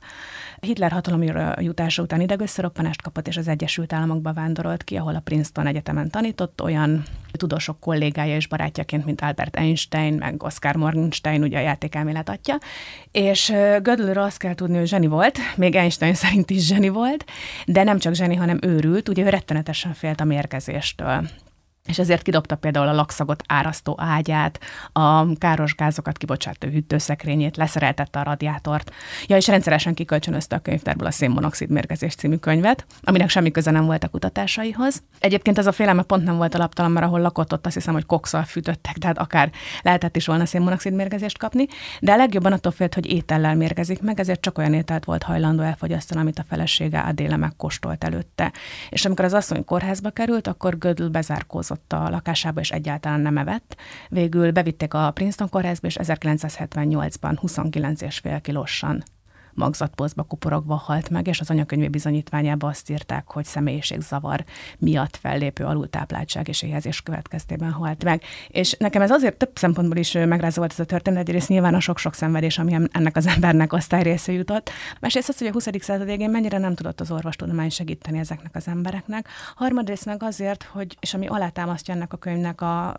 Hitler 0.61 0.93
hatalomra 0.93 1.55
jutása 1.61 2.03
után 2.03 2.21
idegösszeroppanást 2.21 3.03
kapott, 3.03 3.29
és 3.29 3.37
az 3.37 3.49
Egyesült 3.49 3.93
Államokba 3.93 4.33
vándorolt 4.33 4.85
ki, 4.85 4.97
ahol 4.97 5.15
a 5.15 5.21
Princeton 5.21 5.67
Egyetemen 5.67 6.11
tanított, 6.11 6.63
olyan 6.63 7.03
tudósok 7.33 7.81
kollégája 7.81 8.37
és 8.37 8.47
barátjaként, 8.47 9.05
mint 9.05 9.21
Albert 9.21 9.57
Einstein, 9.57 10.15
meg 10.15 10.43
Oscar 10.43 10.77
Morgenstein, 10.77 11.43
ugye 11.43 11.59
a 11.59 11.61
játékelmélet 11.95 12.29
atya, 12.29 12.61
és 13.13 13.53
Gödlről 13.83 14.23
azt 14.23 14.39
kell 14.39 14.55
tudni, 14.55 14.77
hogy 14.77 14.87
zseni 14.87 15.07
volt, 15.07 15.39
még 15.57 15.75
Einstein 15.75 16.15
szerint 16.15 16.51
is 16.51 16.67
zseni 16.67 16.89
volt, 16.89 17.25
de 17.67 17.83
nem 17.83 17.99
csak 17.99 18.15
zseni, 18.15 18.35
hanem 18.35 18.59
őrült, 18.63 19.09
ugye 19.09 19.25
ő 19.25 19.29
rettenetesen 19.29 19.95
félt 19.95 20.21
a 20.21 20.25
mérgezéstől 20.25 21.29
és 21.89 21.99
ezért 21.99 22.23
kidobta 22.23 22.57
például 22.57 22.89
a 22.89 22.93
lakszagot 22.93 23.43
árasztó 23.47 23.97
ágyát, 24.01 24.61
a 24.93 25.39
káros 25.39 25.75
gázokat 25.75 26.19
kibocsátó 26.19 26.69
hűtőszekrényét, 26.69 27.57
leszereltette 27.57 28.19
a 28.19 28.23
radiátort. 28.23 28.91
Ja, 29.27 29.37
és 29.37 29.47
rendszeresen 29.47 29.95
kikölcsönözte 29.95 30.57
a 30.57 30.59
könyvtárből 30.59 31.07
a 31.07 31.11
szénmonoxid 31.11 31.71
mérgezés 31.71 32.15
című 32.15 32.37
könyvet, 32.37 32.87
aminek 33.03 33.29
semmi 33.29 33.51
köze 33.51 33.71
nem 33.71 33.85
volt 33.85 34.05
a 34.05 34.09
kutatásaihoz. 34.09 35.03
Egyébként 35.19 35.59
ez 35.59 35.67
a 35.67 35.73
félelme 35.73 36.03
pont 36.03 36.25
nem 36.25 36.37
volt 36.37 36.55
alaptalan, 36.55 36.91
mert 36.91 37.07
ahol 37.07 37.21
lakott, 37.21 37.53
ott 37.53 37.67
azt 37.67 37.75
hiszem, 37.75 37.95
hogy 37.95 38.07
kokszal 38.07 38.43
fűtöttek, 38.43 38.97
tehát 38.97 39.19
akár 39.19 39.51
lehetett 39.83 40.17
is 40.17 40.27
volna 40.27 40.47
szénmonoxid 40.47 40.93
mérgezést 40.93 41.39
kapni, 41.39 41.67
de 42.01 42.13
a 42.13 42.17
legjobban 42.17 42.53
attól 42.53 42.73
félt, 42.73 42.95
hogy 42.95 43.07
étellel 43.07 43.55
mérgezik 43.55 44.03
meg, 44.03 44.21
ezért 44.21 44.41
csak 44.41 44.59
olyan 44.59 44.75
ételt 44.75 45.05
volt 45.05 45.23
hajlandó 45.23 45.63
elfogyasztani, 45.63 46.21
amit 46.21 46.39
a 46.39 46.45
felesége 46.49 47.01
Adéle 47.01 47.37
megkóstolt 47.37 48.05
előtte. 48.05 48.53
És 48.89 49.05
amikor 49.05 49.25
az 49.25 49.33
asszony 49.33 49.65
kórházba 49.65 50.11
került, 50.11 50.47
akkor 50.47 50.79
Gödl 50.79 51.07
bezárkózott 51.07 51.74
tartózkodott 51.75 51.93
a 51.93 52.11
lakásába, 52.11 52.61
és 52.61 52.71
egyáltalán 52.71 53.21
nem 53.21 53.39
evett. 53.39 53.77
Végül 54.09 54.51
bevitték 54.51 54.95
a 54.95 55.11
Princeton 55.11 55.49
kórházba, 55.49 55.87
és 55.87 55.97
1978-ban 56.01 57.39
29,5 57.43 58.39
kilósan 58.43 59.03
magzatpózba 59.55 60.23
kuporogva 60.23 60.75
halt 60.75 61.11
meg, 61.11 61.27
és 61.27 61.41
az 61.41 61.51
anyakönyvi 61.51 61.89
bizonyítványába 61.89 62.69
azt 62.69 62.91
írták, 62.91 63.31
hogy 63.31 63.45
személyiségzavar 63.45 64.45
miatt 64.79 65.17
fellépő 65.17 65.65
alultápláltság 65.65 66.49
és 66.49 66.63
éhezés 66.63 67.03
következtében 67.03 67.73
halt 67.73 68.05
meg. 68.05 68.23
És 68.49 68.77
nekem 68.79 69.03
ez 69.03 69.11
azért 69.11 69.37
több 69.37 69.51
szempontból 69.55 69.97
is 69.97 70.13
megrázó 70.13 70.59
volt 70.59 70.73
ez 70.73 70.81
a 70.81 70.85
történet, 70.85 71.21
egyrészt 71.21 71.49
nyilván 71.49 71.75
a 71.75 71.81
sok-sok 71.81 72.15
szenvedés, 72.15 72.59
ami 72.59 72.77
ennek 72.93 73.17
az 73.17 73.27
embernek 73.27 73.73
osztályrésze 73.73 74.33
jutott. 74.33 74.71
Másrészt 75.01 75.29
az, 75.29 75.39
hogy 75.39 75.47
a 75.47 75.53
20. 75.53 75.69
század 75.81 76.07
végén 76.07 76.31
mennyire 76.31 76.59
nem 76.59 76.75
tudott 76.75 77.01
az 77.01 77.11
orvostudomány 77.11 77.71
segíteni 77.71 78.19
ezeknek 78.19 78.57
az 78.57 78.69
embereknek. 78.69 79.29
Harmadrészt 79.55 80.05
meg 80.05 80.23
azért, 80.23 80.63
hogy, 80.63 80.97
és 81.01 81.15
ami 81.15 81.27
alátámasztja 81.27 81.95
ennek 81.95 82.13
a 82.13 82.17
könyvnek 82.17 82.61
a 82.61 82.97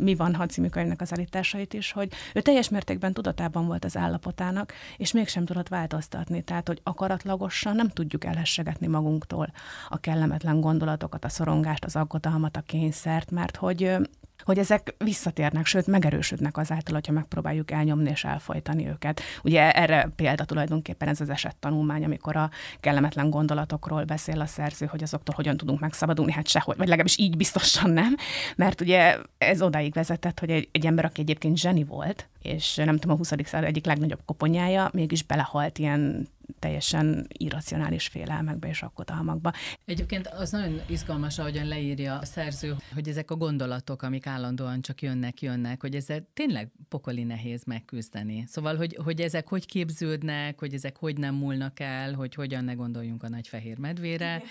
mi 0.00 0.14
van, 0.14 0.34
ha 0.34 0.46
című 0.46 0.68
könyvnek 0.68 1.00
az 1.00 1.12
állításait 1.12 1.74
is, 1.74 1.92
hogy 1.92 2.12
ő 2.34 2.40
teljes 2.40 2.68
mértékben 2.68 3.12
tudatában 3.12 3.66
volt 3.66 3.84
az 3.84 3.96
állapotának, 3.96 4.72
és 4.96 5.12
mégsem 5.12 5.44
tudott 5.44 5.68
változtatni. 5.68 6.42
Tehát, 6.42 6.66
hogy 6.68 6.80
akaratlagosan 6.82 7.76
nem 7.76 7.88
tudjuk 7.88 8.24
elhessegetni 8.24 8.86
magunktól 8.86 9.52
a 9.88 9.98
kellemetlen 9.98 10.60
gondolatokat, 10.60 11.24
a 11.24 11.28
szorongást, 11.28 11.84
az 11.84 11.96
aggodalmat, 11.96 12.56
a 12.56 12.60
kényszert, 12.60 13.30
mert 13.30 13.56
hogy 13.56 13.96
hogy 14.44 14.58
ezek 14.58 14.94
visszatérnek, 14.98 15.66
sőt 15.66 15.86
megerősödnek 15.86 16.56
azáltal, 16.56 16.94
hogyha 16.94 17.12
megpróbáljuk 17.12 17.70
elnyomni 17.70 18.10
és 18.10 18.24
elfolytani 18.24 18.88
őket. 18.88 19.20
Ugye 19.42 19.70
erre 19.72 20.10
példa 20.16 20.44
tulajdonképpen 20.44 21.08
ez 21.08 21.20
az 21.20 21.30
esettanulmány, 21.30 22.04
amikor 22.04 22.36
a 22.36 22.50
kellemetlen 22.80 23.30
gondolatokról 23.30 24.04
beszél 24.04 24.40
a 24.40 24.46
szerző, 24.46 24.86
hogy 24.86 25.02
azoktól 25.02 25.34
hogyan 25.34 25.56
tudunk 25.56 25.80
megszabadulni, 25.80 26.32
hát 26.32 26.48
sehogy, 26.48 26.76
vagy 26.76 26.86
legalábbis 26.86 27.18
így 27.18 27.36
biztosan 27.36 27.90
nem, 27.90 28.16
mert 28.56 28.80
ugye 28.80 29.16
ez 29.38 29.62
odáig 29.62 29.92
vezetett, 29.92 30.40
hogy 30.40 30.50
egy, 30.50 30.68
egy 30.72 30.86
ember, 30.86 31.04
aki 31.04 31.20
egyébként 31.20 31.56
zseni 31.56 31.84
volt, 31.84 32.28
és 32.42 32.74
nem 32.74 32.98
tudom, 32.98 33.14
a 33.14 33.18
20. 33.18 33.32
század 33.44 33.68
egyik 33.68 33.86
legnagyobb 33.86 34.20
koponyája, 34.24 34.90
mégis 34.92 35.22
belehalt 35.22 35.78
ilyen 35.78 36.28
teljesen 36.58 37.26
irracionális 37.28 38.06
félelmekbe 38.06 38.68
és 38.68 38.82
aggodalmakba. 38.82 39.52
Egyébként 39.84 40.26
az 40.26 40.50
nagyon 40.50 40.80
izgalmas, 40.86 41.38
ahogyan 41.38 41.66
leírja 41.66 42.18
a 42.18 42.24
szerző, 42.24 42.76
hogy 42.94 43.08
ezek 43.08 43.30
a 43.30 43.36
gondolatok, 43.36 44.02
amik 44.02 44.26
állandóan 44.26 44.80
csak 44.80 45.02
jönnek, 45.02 45.42
jönnek, 45.42 45.80
hogy 45.80 45.94
ezzel 45.94 46.26
tényleg 46.34 46.68
pokoli 46.88 47.22
nehéz 47.22 47.64
megküzdeni. 47.64 48.44
Szóval, 48.46 48.76
hogy, 48.76 48.98
hogy 49.04 49.20
ezek 49.20 49.48
hogy 49.48 49.66
képződnek, 49.66 50.58
hogy 50.58 50.74
ezek 50.74 50.96
hogy 50.96 51.18
nem 51.18 51.34
múlnak 51.34 51.80
el, 51.80 52.12
hogy 52.12 52.34
hogyan 52.34 52.64
ne 52.64 52.72
gondoljunk 52.72 53.22
a 53.22 53.28
nagy 53.28 53.48
fehér 53.48 53.78
medvére. 53.78 54.42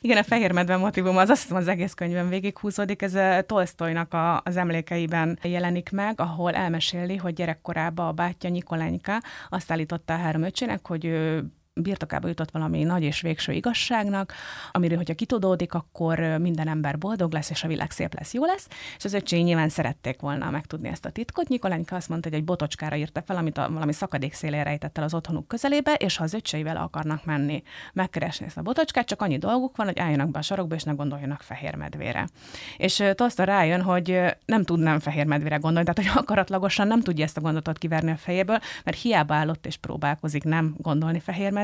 Igen, 0.00 0.16
a 0.16 0.22
fehér 0.22 0.52
medve 0.52 0.76
motivum 0.76 1.16
az 1.16 1.28
azt 1.28 1.42
hiszem 1.42 1.56
az 1.56 1.68
egész 1.68 1.94
könyvben 1.94 2.28
végighúzódik, 2.28 3.02
ez 3.02 3.14
a 3.14 3.42
Tolstoynak 3.42 4.14
a, 4.14 4.40
az 4.44 4.56
emlékeiben 4.56 5.38
jelenik 5.42 5.90
meg, 5.90 6.20
ahol 6.20 6.54
elmeséli, 6.54 7.16
hogy 7.16 7.34
gyerekkorában 7.34 8.06
a 8.06 8.12
bátyja 8.12 8.50
Nikolányka 8.50 9.22
azt 9.48 9.70
állította 9.70 10.14
a 10.14 10.16
három 10.16 10.42
öcsének, 10.42 10.86
hogy 10.86 11.04
ő 11.04 11.29
euh, 11.30 11.42
birtokába 11.74 12.28
jutott 12.28 12.50
valami 12.50 12.82
nagy 12.82 13.02
és 13.02 13.20
végső 13.20 13.52
igazságnak, 13.52 14.32
amiről, 14.72 14.96
hogyha 14.96 15.14
kitudódik, 15.14 15.74
akkor 15.74 16.18
minden 16.18 16.68
ember 16.68 16.98
boldog 16.98 17.32
lesz, 17.32 17.50
és 17.50 17.64
a 17.64 17.68
világ 17.68 17.90
szép 17.90 18.14
lesz, 18.14 18.34
jó 18.34 18.44
lesz. 18.44 18.68
És 18.96 19.04
az 19.04 19.12
öcsé 19.12 19.40
nyilván 19.40 19.68
szerették 19.68 20.20
volna 20.20 20.50
megtudni 20.50 20.88
ezt 20.88 21.04
a 21.04 21.10
titkot. 21.10 21.48
Nikolányka 21.48 21.96
azt 21.96 22.08
mondta, 22.08 22.28
hogy 22.28 22.38
egy 22.38 22.44
botocskára 22.44 22.96
írta 22.96 23.22
fel, 23.22 23.36
amit 23.36 23.58
a, 23.58 23.70
valami 23.70 23.92
szakadék 23.92 24.32
szélén 24.32 24.64
rejtett 24.64 24.98
el 24.98 25.04
az 25.04 25.14
otthonuk 25.14 25.48
közelébe, 25.48 25.94
és 25.94 26.16
ha 26.16 26.24
az 26.24 26.34
öcseivel 26.34 26.76
akarnak 26.76 27.24
menni 27.24 27.62
megkeresni 27.92 28.46
ezt 28.46 28.56
a 28.56 28.62
botocskát, 28.62 29.06
csak 29.06 29.22
annyi 29.22 29.38
dolguk 29.38 29.76
van, 29.76 29.86
hogy 29.86 29.98
álljanak 29.98 30.30
be 30.30 30.38
a 30.38 30.42
sarokba, 30.42 30.74
és 30.74 30.82
ne 30.82 30.92
gondoljanak 30.92 31.42
fehér 31.42 31.74
medvére. 31.74 32.28
És 32.76 33.02
Tolsta 33.14 33.44
rájön, 33.44 33.82
hogy 33.82 34.20
nem 34.44 34.64
tud 34.64 34.78
nem 34.78 34.98
fehér 34.98 35.26
medvére 35.26 35.56
gondolni, 35.56 35.92
tehát 35.92 36.12
hogy 36.12 36.22
akaratlagosan 36.22 36.86
nem 36.86 37.00
tudja 37.00 37.24
ezt 37.24 37.36
a 37.36 37.40
gondolatot 37.40 37.78
kiverni 37.78 38.10
a 38.10 38.16
fejéből, 38.16 38.58
mert 38.84 38.98
hiába 38.98 39.34
állott 39.34 39.66
és 39.66 39.76
próbálkozik 39.76 40.44
nem 40.44 40.74
gondolni 40.78 41.20
fehér 41.20 41.40
medvére, 41.40 41.59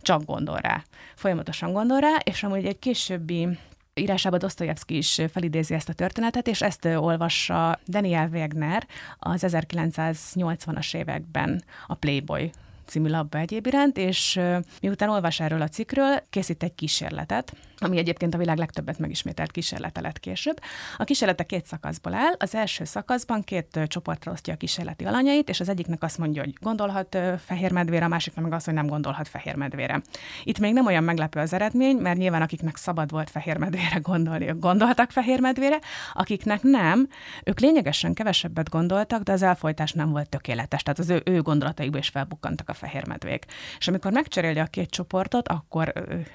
csak 0.00 0.24
gondol 0.24 0.56
rá. 0.56 0.82
Folyamatosan 1.14 1.72
gondol 1.72 2.00
rá, 2.00 2.16
és 2.24 2.42
amúgy 2.42 2.66
egy 2.66 2.78
későbbi 2.78 3.48
írásában 3.94 4.38
Dostoyevsky 4.38 4.96
is 4.96 5.20
felidézi 5.32 5.74
ezt 5.74 5.88
a 5.88 5.92
történetet, 5.92 6.48
és 6.48 6.62
ezt 6.62 6.84
olvassa 6.84 7.78
Daniel 7.88 8.28
Wegner 8.32 8.86
az 9.18 9.44
1980-as 9.46 10.96
években 10.96 11.64
a 11.86 11.94
Playboy 11.94 12.50
című 12.86 13.08
labba 13.08 13.38
egyéb 13.38 13.66
iránt, 13.66 13.96
és 13.96 14.40
miután 14.80 15.08
olvas 15.08 15.40
erről 15.40 15.62
a 15.62 15.68
cikkről, 15.68 16.22
készít 16.30 16.62
egy 16.62 16.74
kísérletet, 16.74 17.52
ami 17.84 17.98
egyébként 17.98 18.34
a 18.34 18.38
világ 18.38 18.58
legtöbbet 18.58 18.98
megismételt 18.98 19.50
kísérlete 19.50 20.00
lett 20.00 20.20
később. 20.20 20.60
A 20.96 21.04
kísérlete 21.04 21.44
két 21.44 21.66
szakaszból 21.66 22.14
áll. 22.14 22.34
Az 22.38 22.54
első 22.54 22.84
szakaszban 22.84 23.42
két 23.42 23.80
csoportra 23.86 24.32
osztja 24.32 24.54
a 24.54 24.56
kísérleti 24.56 25.04
alanyait, 25.04 25.48
és 25.48 25.60
az 25.60 25.68
egyiknek 25.68 26.02
azt 26.02 26.18
mondja, 26.18 26.42
hogy 26.42 26.54
gondolhat 26.60 27.18
fehér 27.44 27.72
medvére, 27.72 28.04
a 28.04 28.08
másiknak 28.08 28.44
meg 28.44 28.52
azt, 28.52 28.64
hogy 28.64 28.74
nem 28.74 28.86
gondolhat 28.86 29.28
fehér 29.28 29.56
medvére. 29.56 30.02
Itt 30.44 30.58
még 30.58 30.72
nem 30.72 30.86
olyan 30.86 31.04
meglepő 31.04 31.40
az 31.40 31.52
eredmény, 31.52 31.96
mert 31.96 32.18
nyilván 32.18 32.42
akiknek 32.42 32.76
szabad 32.76 33.10
volt 33.10 33.30
fehér 33.30 33.56
medvére 33.56 33.98
gondolni, 34.02 34.48
ők 34.48 34.58
gondoltak 34.58 35.10
fehér 35.10 35.40
medvére, 35.40 35.78
akiknek 36.12 36.62
nem, 36.62 37.08
ők 37.44 37.60
lényegesen 37.60 38.14
kevesebbet 38.14 38.68
gondoltak, 38.68 39.22
de 39.22 39.32
az 39.32 39.42
elfolytás 39.42 39.92
nem 39.92 40.10
volt 40.10 40.28
tökéletes, 40.28 40.82
tehát 40.82 40.98
az 40.98 41.10
ő, 41.10 41.22
ő 41.24 41.42
gondolataikból 41.42 42.00
is 42.00 42.08
felbukkantak 42.08 42.68
a 42.68 42.74
fehér 42.74 43.06
medvék. 43.06 43.44
És 43.78 43.88
amikor 43.88 44.12
megcseréli 44.12 44.58
a 44.58 44.64
két 44.64 44.90
csoportot, 44.90 45.48
akkor 45.48 45.92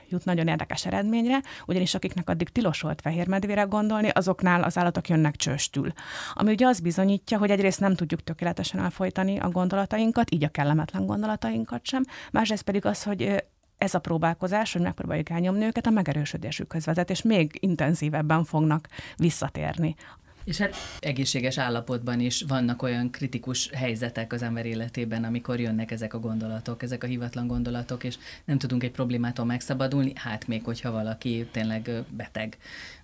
jut 0.09 0.25
nagyon 0.25 0.47
érdekes 0.47 0.85
eredményre, 0.85 1.38
ugyanis 1.65 1.93
akiknek 1.93 2.29
addig 2.29 2.49
tilos 2.49 2.81
volt 2.81 3.01
fehér 3.01 3.27
medvére 3.27 3.61
gondolni, 3.61 4.09
azoknál 4.09 4.63
az 4.63 4.77
állatok 4.77 5.09
jönnek 5.09 5.35
csőstül. 5.35 5.91
Ami 6.33 6.51
ugye 6.51 6.67
az 6.67 6.79
bizonyítja, 6.79 7.37
hogy 7.37 7.51
egyrészt 7.51 7.79
nem 7.79 7.95
tudjuk 7.95 8.23
tökéletesen 8.23 8.79
elfolytani 8.79 9.39
a 9.39 9.49
gondolatainkat, 9.49 10.31
így 10.31 10.43
a 10.43 10.49
kellemetlen 10.49 11.05
gondolatainkat 11.05 11.85
sem, 11.85 12.03
másrészt 12.31 12.63
pedig 12.63 12.85
az, 12.85 13.03
hogy 13.03 13.43
ez 13.77 13.93
a 13.93 13.99
próbálkozás, 13.99 14.73
hogy 14.73 14.81
megpróbáljuk 14.81 15.29
elnyomni 15.29 15.65
őket, 15.65 15.85
a 15.85 15.89
megerősödésükhöz 15.89 16.85
vezet, 16.85 17.09
és 17.09 17.21
még 17.21 17.57
intenzívebben 17.59 18.43
fognak 18.43 18.87
visszatérni 19.17 19.95
és 20.43 20.57
hát 20.57 20.75
egészséges 20.99 21.57
állapotban 21.57 22.19
is 22.19 22.43
vannak 22.47 22.81
olyan 22.81 23.11
kritikus 23.11 23.69
helyzetek 23.73 24.33
az 24.33 24.41
ember 24.41 24.65
életében, 24.65 25.23
amikor 25.23 25.59
jönnek 25.59 25.91
ezek 25.91 26.13
a 26.13 26.19
gondolatok, 26.19 26.83
ezek 26.83 27.03
a 27.03 27.07
hivatlan 27.07 27.47
gondolatok, 27.47 28.03
és 28.03 28.17
nem 28.45 28.57
tudunk 28.57 28.83
egy 28.83 28.91
problémától 28.91 29.45
megszabadulni, 29.45 30.11
hát 30.15 30.47
még 30.47 30.63
hogyha 30.63 30.91
valaki 30.91 31.47
tényleg 31.51 31.91
beteg, 32.09 32.57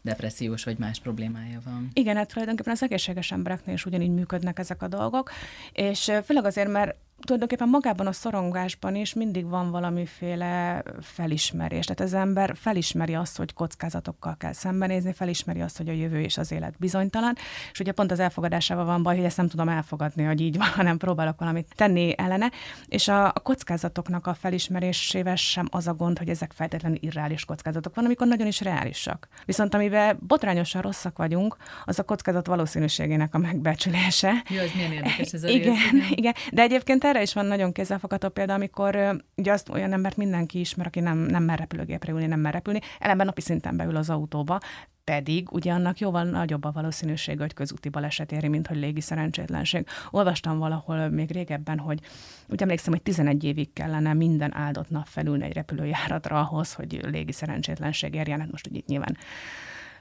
depressziós 0.06 0.64
vagy 0.64 0.78
más 0.78 1.00
problémája 1.00 1.60
van. 1.66 1.90
Igen, 1.94 2.16
hát 2.16 2.28
tulajdonképpen 2.28 2.74
az 2.74 2.84
egészséges 2.84 3.32
embereknél 3.32 3.76
is 3.76 3.86
ugyanígy 3.86 4.14
működnek 4.14 4.60
ezek 4.60 4.82
a 4.82 4.88
dolgok, 4.88 5.32
és 5.74 6.12
főleg 6.26 6.46
azért, 6.46 6.72
mert 6.72 6.96
tulajdonképpen 7.20 7.70
magában 7.70 8.08
a 8.08 8.12
szorongásban 8.12 8.96
is 8.96 9.14
mindig 9.14 9.46
van 9.50 9.72
valamiféle 9.72 10.84
felismerés. 11.02 11.86
Tehát 11.86 12.14
az 12.14 12.20
ember 12.20 12.56
felismeri 12.56 13.16
azt, 13.16 13.38
hogy 13.38 13.54
kockázatokkal 13.54 14.36
kell 14.38 14.54
szembenézni, 14.54 15.14
felismeri 15.14 15.62
azt, 15.62 15.78
hogy 15.78 15.90
a 15.90 15.92
jövő 15.92 16.22
és 16.22 16.38
az 16.38 16.52
élet 16.52 16.74
bizonytalan, 16.78 17.36
és 17.72 17.80
ugye 17.80 17.92
pont 17.92 18.12
az 18.12 18.20
elfogadásával 18.20 18.86
van 18.86 19.04
baj, 19.04 19.16
hogy 19.16 19.26
ezt 19.26 19.38
nem 19.38 19.48
tudom 19.48 19.70
elfogadni, 19.70 20.24
hogy 20.24 20.42
így 20.42 20.58
van, 20.58 20.68
hanem 20.80 20.98
próbálok 20.98 21.40
valamit 21.40 21.74
tenni 21.76 22.14
ellene, 22.18 22.52
és 22.88 23.08
a, 23.08 23.26
a 23.28 23.40
kockázatoknak 23.44 24.28
a 24.28 24.34
felismerésével 24.34 25.36
sem 25.36 25.68
az 25.72 25.88
a 25.88 25.94
gond, 25.94 26.18
hogy 26.18 26.30
ezek 26.30 26.52
feltétlenül 26.52 26.98
irreális 27.02 27.46
kockázatok 27.46 27.96
van, 27.96 28.06
amikor 28.06 28.28
nagyon 28.28 28.48
is 28.48 28.62
reálisak. 28.62 29.28
Viszont 29.46 29.74
amivel 29.96 30.18
botrányosan 30.28 30.82
rosszak 30.82 31.18
vagyunk, 31.18 31.58
az 31.86 32.00
a 32.00 32.04
kockázat 32.04 32.48
valószínűségének 32.48 33.36
a 33.36 33.38
megbecsülése. 33.38 34.44
Jó, 34.50 34.60
ez 34.60 34.72
milyen 34.76 34.92
érdekes 34.92 35.34
ez 35.34 35.44
a 35.44 35.48
igen, 35.48 35.74
rész, 35.74 35.92
igen. 35.92 36.06
igen. 36.10 36.34
De 36.52 36.62
egyébként 36.62 37.04
erre 37.04 37.22
is 37.22 37.34
van 37.34 37.46
nagyon 37.46 37.72
kézzelfogható 37.72 38.30
példa, 38.30 38.54
amikor 38.54 39.22
ugye 39.36 39.52
azt 39.52 39.70
olyan 39.70 39.94
embert 39.94 40.18
mindenki 40.18 40.60
ismer, 40.60 40.86
aki 40.86 41.00
nem, 41.00 41.18
nem 41.18 41.44
mer 41.44 41.60
repülőgépre 41.60 42.12
ülni, 42.12 42.26
nem 42.26 42.40
mer 42.40 42.54
repülni, 42.54 42.80
ellenben 43.00 43.26
napi 43.26 43.42
szinten 43.42 43.78
beül 43.78 43.96
az 43.96 44.10
autóba, 44.10 44.60
pedig 45.06 45.52
ugye 45.52 45.72
annak 45.72 46.00
jóval 46.00 46.24
nagyobb 46.24 46.64
a 46.64 46.72
valószínűség, 46.72 47.40
hogy 47.40 47.54
közúti 47.54 47.90
baleset 47.90 48.32
éri, 48.32 48.48
mint 48.48 48.68
hogy 48.68 48.78
légi 48.78 49.02
szerencsétlenség. 49.02 49.88
Olvastam 50.12 50.58
valahol 50.58 51.10
még 51.10 51.32
régebben, 51.32 51.80
hogy 51.80 52.00
úgy 52.48 52.62
emlékszem, 52.62 52.94
hogy 52.94 53.02
11 53.02 53.44
évig 53.44 53.74
kellene 53.74 54.14
minden 54.14 54.56
áldott 54.56 54.90
nap 54.90 55.06
felülni 55.08 55.44
egy 55.44 55.54
repülőjáratra 55.54 56.40
ahhoz, 56.40 56.74
hogy 56.74 57.00
légi 57.04 57.32
szerencsétlenség 57.32 58.14
érjen. 58.14 58.40
Hát 58.40 58.52
most 58.52 58.68
ugye 58.68 58.78
itt 58.78 58.88
nyilván 58.88 59.18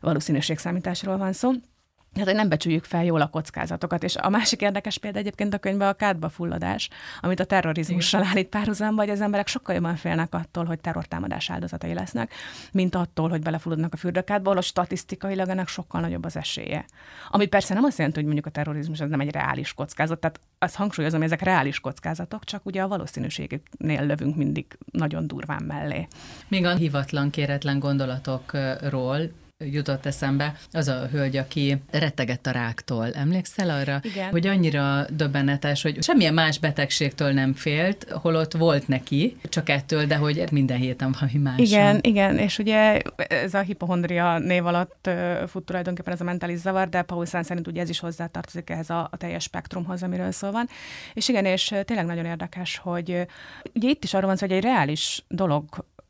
valószínűségszámításról 0.05 1.17
van 1.17 1.33
szó. 1.33 1.51
Hát, 2.17 2.25
hogy 2.25 2.35
nem 2.35 2.49
becsüljük 2.49 2.85
fel 2.85 3.05
jól 3.05 3.21
a 3.21 3.27
kockázatokat. 3.27 4.03
És 4.03 4.17
a 4.17 4.29
másik 4.29 4.61
érdekes 4.61 4.99
példa 4.99 5.19
egyébként 5.19 5.55
a 5.55 5.59
könyvben 5.59 5.89
a 5.89 5.93
kádba 5.93 6.29
fulladás, 6.29 6.89
amit 7.21 7.41
a 7.41 7.45
terrorizmussal 7.45 8.25
állít 8.25 8.49
párhuzamba, 8.49 9.03
hogy 9.03 9.11
az 9.11 9.21
emberek 9.21 9.47
sokkal 9.47 9.75
jobban 9.75 9.97
félnek 9.97 10.35
attól, 10.35 10.65
hogy 10.65 10.81
terrortámadás 10.81 11.51
áldozatai 11.51 11.95
lesznek, 11.95 12.33
mint 12.73 12.95
attól, 12.95 13.29
hogy 13.29 13.43
belefulladnak 13.43 13.93
a 13.93 13.97
fürdőkádba, 13.97 14.51
ahol 14.51 14.63
statisztikailag 14.63 15.49
ennek 15.49 15.69
sokkal 15.69 16.01
nagyobb 16.01 16.25
az 16.25 16.37
esélye. 16.37 16.85
Ami 17.31 17.47
persze 17.47 17.75
nem 17.75 17.85
azt 17.85 17.97
jelenti, 17.97 18.19
hogy 18.19 18.27
mondjuk 18.27 18.47
a 18.47 18.51
terrorizmus 18.51 19.01
az 19.01 19.11
nem 19.11 19.21
egy 19.21 19.31
reális 19.31 19.73
kockázat, 19.73 20.19
tehát 20.19 20.41
azt 20.59 20.77
hangsúlyozom, 20.77 21.21
hogy 21.21 21.29
ezek 21.29 21.43
reális 21.43 21.81
kockázatok, 21.81 22.45
csak 22.45 22.67
ugye 22.67 22.83
a 22.83 22.89
valószínűségüknél 22.89 24.07
lövünk 24.07 24.37
mindig 24.37 24.67
nagyon 24.93 25.27
durván 25.27 25.63
mellé. 25.63 26.09
Még 26.49 26.65
a 26.65 26.75
hivatlan, 26.75 27.31
kéretlen 27.31 27.79
gondolatokról 27.79 29.31
jutott 29.71 30.07
eszembe 30.07 30.55
az 30.73 30.89
a 30.89 31.09
hölgy, 31.11 31.37
aki 31.37 31.83
rettegett 31.91 32.47
a 32.47 32.51
ráktól. 32.51 33.13
Emlékszel 33.13 33.71
arra? 33.71 34.01
Igen. 34.03 34.31
Hogy 34.31 34.47
annyira 34.47 35.07
döbbenetes, 35.11 35.83
hogy 35.83 36.03
semmilyen 36.03 36.35
más 36.35 36.59
betegségtől 36.59 37.33
nem 37.33 37.55
félt, 37.55 38.07
holott 38.11 38.53
volt 38.53 38.89
neki, 38.89 39.37
csak 39.49 39.69
ettől, 39.69 40.05
de 40.05 40.17
hogy 40.17 40.45
minden 40.51 40.79
héten 40.79 41.17
valami 41.21 41.39
más. 41.39 41.59
Igen, 41.59 41.99
igen, 42.03 42.39
és 42.39 42.59
ugye 42.59 43.01
ez 43.17 43.55
a 43.55 43.61
hipohondria 43.61 44.39
név 44.39 44.67
alatt 44.67 45.11
fut 45.47 45.65
tulajdonképpen 45.65 46.13
ez 46.13 46.21
a 46.21 46.25
mentális 46.25 46.59
zavar, 46.59 46.89
de 46.89 47.03
Paul 47.03 47.27
szerint 47.27 47.67
ugye 47.67 47.81
ez 47.81 47.89
is 47.89 48.01
hozzátartozik 48.01 48.71
ehhez 48.71 48.91
a, 48.91 49.09
a 49.11 49.17
teljes 49.17 49.43
spektrumhoz, 49.43 50.03
amiről 50.03 50.31
szó 50.31 50.51
van. 50.51 50.69
És 51.15 51.29
igen, 51.29 51.45
és 51.45 51.75
tényleg 51.85 52.07
nagyon 52.07 52.25
érdekes, 52.25 52.77
hogy 52.77 53.27
ugye 53.75 53.89
itt 53.89 54.05
is 54.05 54.15
arról 54.15 54.27
van 54.27 54.37
szó, 54.37 54.47
hogy 54.47 54.57
egy 54.57 54.63
reális 54.63 55.25
dolog 55.29 55.65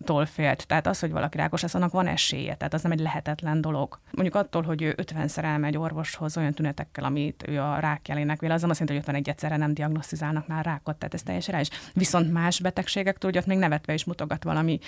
tól 0.04 0.26
félt. 0.26 0.66
Tehát 0.66 0.86
az, 0.86 1.00
hogy 1.00 1.10
valaki 1.10 1.36
rákos 1.36 1.62
lesz, 1.62 1.74
annak 1.74 1.92
van 1.92 2.06
esélye. 2.06 2.54
Tehát 2.54 2.74
az 2.74 2.82
nem 2.82 2.92
egy 2.92 3.00
lehetetlen 3.00 3.60
dolog. 3.60 3.98
Mondjuk 4.10 4.34
attól, 4.34 4.62
hogy 4.62 4.82
ő 4.82 4.94
50-szer 5.02 5.44
elmegy 5.44 5.76
orvoshoz 5.76 6.36
olyan 6.36 6.52
tünetekkel, 6.52 7.04
amit 7.04 7.44
ő 7.48 7.60
a 7.60 7.78
rák 7.78 8.08
jelének 8.08 8.40
véle, 8.40 8.54
az 8.54 8.60
nem 8.60 8.70
azt 8.70 8.80
jelenti, 8.80 9.06
hogy 9.06 9.14
51 9.14 9.28
egyszerre 9.28 9.56
nem 9.56 9.74
diagnosztizálnak 9.74 10.46
már 10.46 10.64
rákot, 10.64 10.96
tehát 10.96 11.14
ez 11.14 11.22
teljesen 11.22 11.60
is. 11.60 11.68
Viszont 11.92 12.32
más 12.32 12.60
betegségektől, 12.60 13.32
hogy 13.32 13.42
még 13.46 13.58
nevetve 13.58 13.94
is 13.94 14.04
mutogat 14.04 14.44
valami 14.44 14.78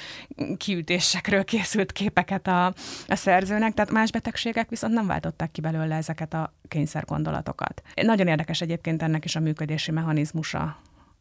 kiütésekről 0.57 1.45
készült 1.45 1.93
képeket 1.93 2.47
a, 2.47 2.67
a 3.07 3.15
szerzőnek, 3.15 3.75
tehát 3.75 3.91
más 3.91 4.11
betegségek 4.11 4.69
viszont 4.69 4.95
nem 4.95 5.07
váltották 5.07 5.51
ki 5.51 5.61
belőle 5.61 5.97
ezeket 5.97 6.35
a 6.35 6.53
kényszer 6.69 7.05
gondolatokat. 7.05 7.83
Nagyon 8.03 8.27
érdekes 8.27 8.61
egyébként 8.61 9.03
ennek 9.03 9.25
is 9.25 9.37
a 9.37 9.41
működési 9.41 9.91
mechanizmusa, 9.91 10.77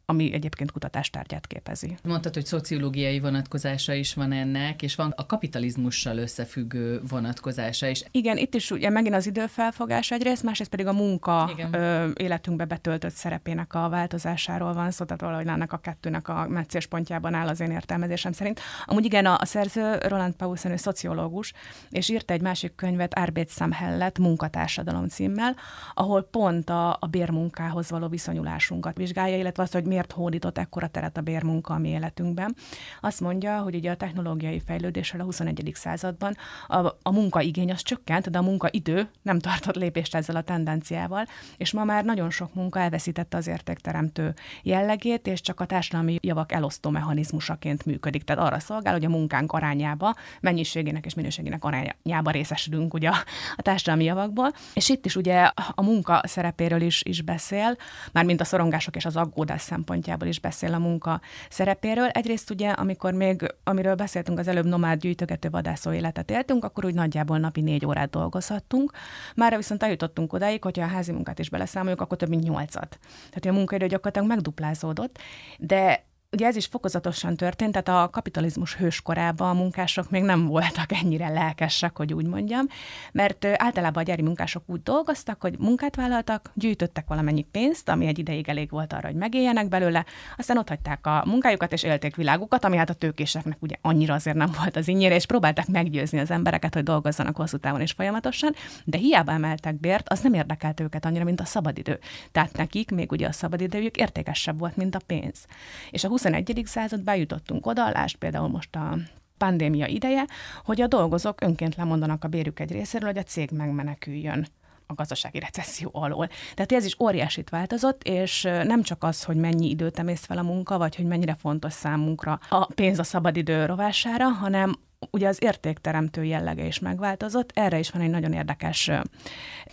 ami 0.06 0.34
egyébként 0.34 0.72
kutatástárgyát 0.72 1.48
képezi. 1.48 1.98
Mondtad, 2.04 2.34
hogy 2.34 2.46
szociológiai 2.46 3.20
vonatkozása 3.20 3.94
is 3.94 4.14
van 4.14 4.32
ennek, 4.32 4.82
és 4.82 4.96
van 4.96 5.14
a 5.16 5.26
kapitalizmussal 5.26 6.18
összefüggő 6.18 7.02
vonatkozása 7.10 7.88
is. 7.88 8.04
Igen, 8.12 8.38
itt 8.38 8.54
is 8.54 8.72
ugye 8.72 8.90
megint 8.90 9.16
az 9.16 9.28
időfelfogás 9.28 10.12
egyrészt, 10.12 10.44
másrészt 10.44 10.70
pedig 10.70 10.88
a 10.88 10.94
munka 10.94 11.52
ö, 11.72 12.10
életünkbe 12.16 12.66
betöltött 12.66 13.14
szerepének 13.14 13.74
a 13.74 13.90
változásáról 13.90 14.74
van 14.74 14.92
szó, 14.92 15.06
tehát 15.06 15.22
valahogy 15.22 15.48
ennek 15.48 15.74
a 15.74 15.78
kettőnek 15.78 16.28
a 16.28 16.48
meccéspontjában 16.48 17.34
áll 17.34 17.48
az 17.48 17.60
én 17.60 17.72
értelmezésem 17.72 18.32
szerint. 18.32 18.60
Amúgy 18.86 19.06
igen, 19.06 19.26
a, 19.26 19.38
a 19.40 19.46
szerző 19.46 19.98
Roland 20.08 20.34
Paulsen, 20.34 20.72
ő 20.72 20.76
szociológus, 20.76 21.54
és 21.90 22.10
írta 22.10 22.34
egy 22.34 22.42
másik 22.42 22.76
könyvet, 22.76 23.14
Arbeitsamhellet, 23.14 24.20
munkatársadalom 24.20 25.08
címmel, 25.08 25.56
ahol 25.94 26.24
pont 26.24 26.70
a, 26.70 26.98
a 27.00 27.08
bérmunkához 27.10 27.90
való 27.90 28.08
viszonyulásunkat 28.08 28.98
vizsgálja, 28.98 29.38
illetve 29.38 29.64
azt, 29.64 29.74
hogy 29.74 29.86
miért 29.96 30.12
hódított 30.12 30.58
ekkora 30.58 30.88
teret 30.88 31.18
a 31.18 31.22
bérmunka 31.22 31.74
a 31.74 31.78
mi 31.78 31.90
életünkben. 31.90 32.56
Azt 33.02 33.20
mondja, 33.20 33.60
hogy 33.60 33.75
ugye 33.75 33.92
a 33.92 33.96
technológiai 33.96 34.60
fejlődéssel 34.60 35.20
a 35.20 35.24
21. 35.24 35.72
században 35.74 36.36
a, 36.68 36.78
a 37.02 37.12
munkaigény 37.12 37.72
az 37.72 37.82
csökkent, 37.82 38.30
de 38.30 38.38
a 38.38 38.42
munkaidő 38.42 39.10
nem 39.22 39.40
tartott 39.40 39.75
lépést 39.75 40.16
ezzel 40.16 40.36
a 40.36 40.42
tendenciával, 40.42 41.25
és 41.58 41.72
ma 41.72 41.84
már 41.84 42.06
nagyon 42.06 42.30
sok 42.30 42.54
munka 42.54 42.80
elveszítette 42.80 43.38
az 43.38 43.48
értékteremtő 43.48 44.34
jellegét, 44.64 45.28
és 45.28 45.42
csak 45.42 45.60
a 45.60 45.66
társadalmi 45.66 46.18
javak 46.22 46.52
elosztó 46.52 46.90
mechanizmusaként 46.90 47.86
működik. 47.86 48.24
Tehát 48.24 48.44
arra 48.44 48.60
szolgál, 48.60 48.94
hogy 48.94 49.06
a 49.06 49.10
munkánk 49.10 49.52
arányába, 49.52 50.16
mennyiségének 50.42 51.06
és 51.06 51.14
minőségének 51.14 51.64
arányába 51.64 52.32
részesülünk 52.32 52.94
ugye 52.94 53.10
a, 53.10 53.16
társadalmi 53.58 54.04
javakból. 54.04 54.52
És 54.74 54.90
itt 54.90 55.06
is 55.06 55.16
ugye 55.16 55.52
a 55.72 55.82
munka 55.82 56.22
szerepéről 56.24 56.82
is, 56.82 57.04
is 57.04 57.22
beszél, 57.22 57.78
mármint 58.12 58.42
a 58.42 58.46
szorongások 58.46 58.96
és 58.96 59.06
az 59.06 59.16
aggódás 59.16 59.62
szempontjából 59.62 59.84
is 60.24 60.39
beszél 60.39 60.74
a 60.74 60.80
munka 60.80 61.22
szerepéről. 61.50 62.08
Egyrészt 62.08 62.50
ugye, 62.50 62.70
amikor 62.70 63.13
még, 63.13 63.56
amiről 63.63 63.96
beszéltünk 63.96 64.39
az 64.39 64.48
előbb, 64.48 64.65
nomád 64.65 65.00
gyűjtögető 65.00 65.50
vadászó 65.50 65.92
életet 65.92 66.32
éltünk, 66.32 66.63
akkor 66.63 66.86
úgy 66.86 66.94
nagyjából 66.94 67.38
napi 67.38 67.62
négy 67.62 67.86
órát 67.86 68.10
dolgozhattunk. 68.10 68.91
Már 69.36 69.56
viszont 69.58 69.84
eljutottunk 69.84 70.34
odáig, 70.34 70.63
hogyha 70.63 70.84
a 70.84 70.89
házi 70.89 71.12
munkát 71.12 71.39
is 71.39 71.50
beleszámoljuk, 71.50 72.02
akkor 72.02 72.17
több 72.17 72.30
mint 72.30 72.43
nyolcat. 72.43 73.00
Tehát 73.30 73.45
a 73.45 73.52
munkaidő 73.52 73.88
gyakorlatilag 73.88 74.28
megduplázódott, 74.28 75.19
de 75.58 76.06
Ugye 76.36 76.45
ez 76.45 76.56
is 76.56 76.65
fokozatosan 76.65 77.36
történt, 77.36 77.84
tehát 77.84 78.04
a 78.04 78.10
kapitalizmus 78.10 78.76
hőskorában 78.76 79.50
a 79.50 79.54
munkások 79.54 80.10
még 80.10 80.24
nem 80.24 80.45
voltak 80.45 80.91
ennyire 80.91 81.30
lelkesek, 81.30 81.98
hogy 81.98 82.13
úgy 82.13 82.26
mondjam, 82.26 82.65
mert 83.12 83.45
általában 83.45 84.04
a 84.04 84.06
gyári 84.06 84.21
munkások 84.21 84.63
úgy 84.65 84.84
dolgoztak, 84.84 85.41
hogy 85.41 85.56
munkát 85.60 85.95
vállaltak, 85.95 86.52
gyűjtöttek 86.54 87.08
valamennyi 87.08 87.45
pénzt, 87.52 87.89
ami 87.89 88.06
egy 88.06 88.19
ideig 88.19 88.50
elég 88.50 88.69
volt 88.69 88.93
arra, 88.93 89.08
hogy 89.08 89.15
megéljenek 89.15 89.67
belőle, 89.67 90.06
aztán 90.38 90.58
ott 90.58 90.69
hagyták 90.69 91.08
a 91.08 91.24
munkájukat 91.26 91.74
és 91.74 91.84
élték 91.84 92.15
világukat, 92.15 92.65
ami 92.65 92.78
hát 92.78 92.89
a 92.89 92.93
tőkéseknek 92.93 93.58
ugye 93.60 93.76
annyira 93.82 94.13
azért 94.13 94.38
nem 94.38 94.52
volt 94.58 94.76
az 94.76 94.88
innyire, 94.88 95.15
és 95.15 95.26
próbálták 95.26 95.67
meggyőzni 95.67 96.19
az 96.19 96.32
embereket, 96.32 96.74
hogy 96.74 96.84
dolgozzanak 96.84 97.36
hosszú 97.36 97.58
távon 97.58 97.82
és 97.82 97.91
folyamatosan, 97.91 98.56
de 98.86 98.98
hiába 98.98 99.32
emeltek 99.32 99.80
bért, 99.80 100.10
az 100.10 100.19
nem 100.19 100.34
érdekelt 100.34 100.80
őket 100.80 101.06
annyira, 101.06 101.24
mint 101.24 101.41
a 101.41 101.45
szabadidő. 101.45 102.00
Tehát 102.32 102.58
nekik 102.58 102.91
még 102.91 103.12
ugye 103.12 103.28
a 103.28 103.32
szabadidőjük 103.32 103.98
értékesebb 103.98 104.60
volt, 104.60 104.76
mint 104.76 104.95
a 104.95 105.00
pénz. 105.06 105.45
És 105.91 106.04
a 106.04 106.10
21. 106.26 106.62
században 106.66 107.16
jutottunk 107.16 107.66
oda, 107.66 107.90
lásd 107.90 108.16
például 108.16 108.48
most 108.48 108.76
a 108.76 108.98
pandémia 109.38 109.86
ideje, 109.86 110.26
hogy 110.64 110.82
a 110.82 110.88
dolgozók 110.88 111.42
önként 111.42 111.76
lemondanak 111.76 112.24
a 112.24 112.28
bérük 112.28 112.60
egy 112.60 112.72
részéről, 112.72 113.10
hogy 113.10 113.18
a 113.18 113.24
cég 113.24 113.50
megmeneküljön 113.52 114.48
a 114.88 114.94
gazdasági 114.94 115.40
recesszió 115.40 115.90
alól. 115.94 116.30
Tehát 116.54 116.72
ez 116.72 116.86
is 116.86 117.00
óriásit 117.00 117.50
változott, 117.50 118.04
és 118.04 118.42
nem 118.42 118.82
csak 118.82 119.04
az, 119.04 119.24
hogy 119.24 119.36
mennyi 119.36 119.70
időt 119.70 120.00
emész 120.00 120.26
fel 120.26 120.38
a 120.38 120.44
munka, 120.44 120.78
vagy 120.78 120.96
hogy 120.96 121.06
mennyire 121.06 121.36
fontos 121.40 121.74
számunkra 121.74 122.40
a 122.50 122.66
pénz 122.66 123.00
a 123.00 123.04
szabadidő 123.04 123.66
rovására, 123.66 124.28
hanem 124.28 124.76
ugye 125.12 125.28
az 125.28 125.44
értékteremtő 125.44 126.24
jellege 126.24 126.65
is 126.65 126.80
megváltozott. 126.80 127.52
Erre 127.54 127.80
is 127.80 127.89
van 127.89 128.02
egy 128.02 128.10
nagyon 128.10 128.34
érdekes 128.34 128.91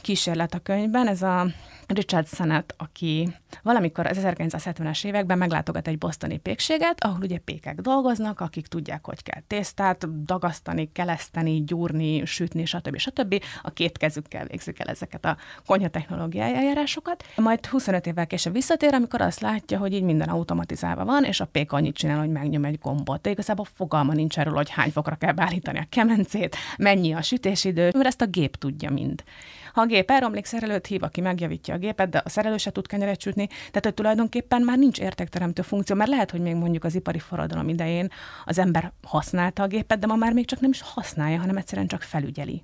kísérlet 0.01 0.55
a 0.55 0.59
könyvben. 0.59 1.09
Ez 1.09 1.23
a 1.23 1.47
Richard 1.87 2.27
Sennett, 2.29 2.75
aki 2.77 3.37
valamikor 3.63 4.07
az 4.07 4.19
1970-es 4.23 5.05
években 5.05 5.39
meglátogat 5.39 5.89
egy 5.89 5.99
bosztoni 5.99 6.39
pékséget, 6.39 7.05
ahol 7.05 7.19
ugye 7.23 7.39
pékek 7.39 7.81
dolgoznak, 7.81 8.41
akik 8.41 8.67
tudják, 8.67 9.07
hogy 9.07 9.23
kell 9.23 9.43
tésztát 9.47 10.25
dagasztani, 10.25 10.93
keleszteni, 10.93 11.65
gyúrni, 11.65 12.25
sütni, 12.25 12.65
stb. 12.65 12.97
stb. 12.97 13.43
A 13.63 13.71
két 13.71 13.99
kezükkel 13.99 14.47
végzik 14.47 14.81
el 14.81 14.87
ezeket 14.87 15.25
a 15.25 15.37
konyha 15.67 15.89
technológiai 15.89 16.55
eljárásokat. 16.55 17.25
Majd 17.37 17.67
25 17.67 18.07
évvel 18.07 18.27
később 18.27 18.53
visszatér, 18.53 18.95
amikor 18.95 19.21
azt 19.21 19.41
látja, 19.41 19.79
hogy 19.79 19.93
így 19.93 20.03
minden 20.03 20.29
automatizálva 20.29 21.05
van, 21.05 21.25
és 21.25 21.41
a 21.41 21.47
pék 21.47 21.73
annyit 21.73 21.97
csinál, 21.97 22.19
hogy 22.19 22.31
megnyom 22.31 22.65
egy 22.65 22.79
gombot. 22.79 23.21
De 23.21 23.31
igazából 23.31 23.67
fogalma 23.75 24.13
nincs 24.13 24.39
erről, 24.39 24.55
hogy 24.55 24.71
hány 24.71 24.91
fokra 24.91 25.15
kell 25.23 25.33
beállítani 25.33 25.79
a 25.79 25.87
kemencét, 25.89 26.57
mennyi 26.79 27.13
a 27.13 27.23
sütésidő, 27.23 27.91
mert 27.95 28.07
ezt 28.07 28.21
a 28.21 28.27
gép 28.27 28.57
tudja 28.57 28.91
mind. 28.91 29.25
Ha 29.73 29.81
a 29.81 29.87
gép 29.87 30.11
elromlik, 30.11 30.45
szerelőt 30.45 30.87
hív, 30.87 31.03
aki 31.03 31.21
megjavítja 31.21 31.75
a 31.75 31.79
gépet, 31.79 32.09
de 32.09 32.23
a 32.25 32.29
szerelő 32.29 32.57
se 32.57 32.71
tud 32.71 32.87
kenyeret 32.87 33.21
sütni, 33.21 33.47
tehát 33.47 33.85
hogy 33.85 33.95
tulajdonképpen 33.95 34.63
már 34.63 34.79
nincs 34.79 34.99
értékteremtő 34.99 35.63
funkció, 35.63 35.97
mert 35.97 36.11
lehet, 36.11 36.31
hogy 36.31 36.41
még 36.41 36.55
mondjuk 36.55 36.85
az 36.85 36.95
ipari 36.95 37.19
forradalom 37.19 37.69
idején 37.69 38.09
az 38.45 38.59
ember 38.59 38.93
használta 39.03 39.63
a 39.63 39.67
gépet, 39.67 39.99
de 39.99 40.07
ma 40.07 40.17
már 40.17 40.33
még 40.33 40.47
csak 40.47 40.61
nem 40.61 40.71
is 40.71 40.81
használja, 40.83 41.41
hanem 41.41 41.57
egyszerűen 41.57 41.87
csak 41.87 42.03
felügyeli. 42.03 42.63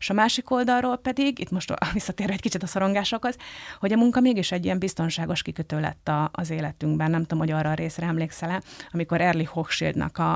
És 0.00 0.10
a 0.10 0.14
másik 0.14 0.50
oldalról 0.50 0.96
pedig, 0.96 1.38
itt 1.38 1.50
most 1.50 1.74
visszatérve 1.92 2.32
egy 2.32 2.40
kicsit 2.40 2.62
a 2.62 2.66
szorongásokhoz, 2.66 3.36
hogy 3.80 3.92
a 3.92 3.96
munka 3.96 4.20
mégis 4.20 4.52
egy 4.52 4.64
ilyen 4.64 4.78
biztonságos 4.78 5.42
kikötő 5.42 5.80
lett 5.80 6.08
a, 6.08 6.30
az 6.32 6.50
életünkben. 6.50 7.10
Nem 7.10 7.22
tudom, 7.22 7.38
hogy 7.38 7.50
arra 7.50 7.70
a 7.70 7.74
részre 7.74 8.06
emlékszel 8.06 8.62
amikor 8.92 9.20
Erlich 9.20 9.50
Hochschildnak 9.50 10.18
a, 10.18 10.32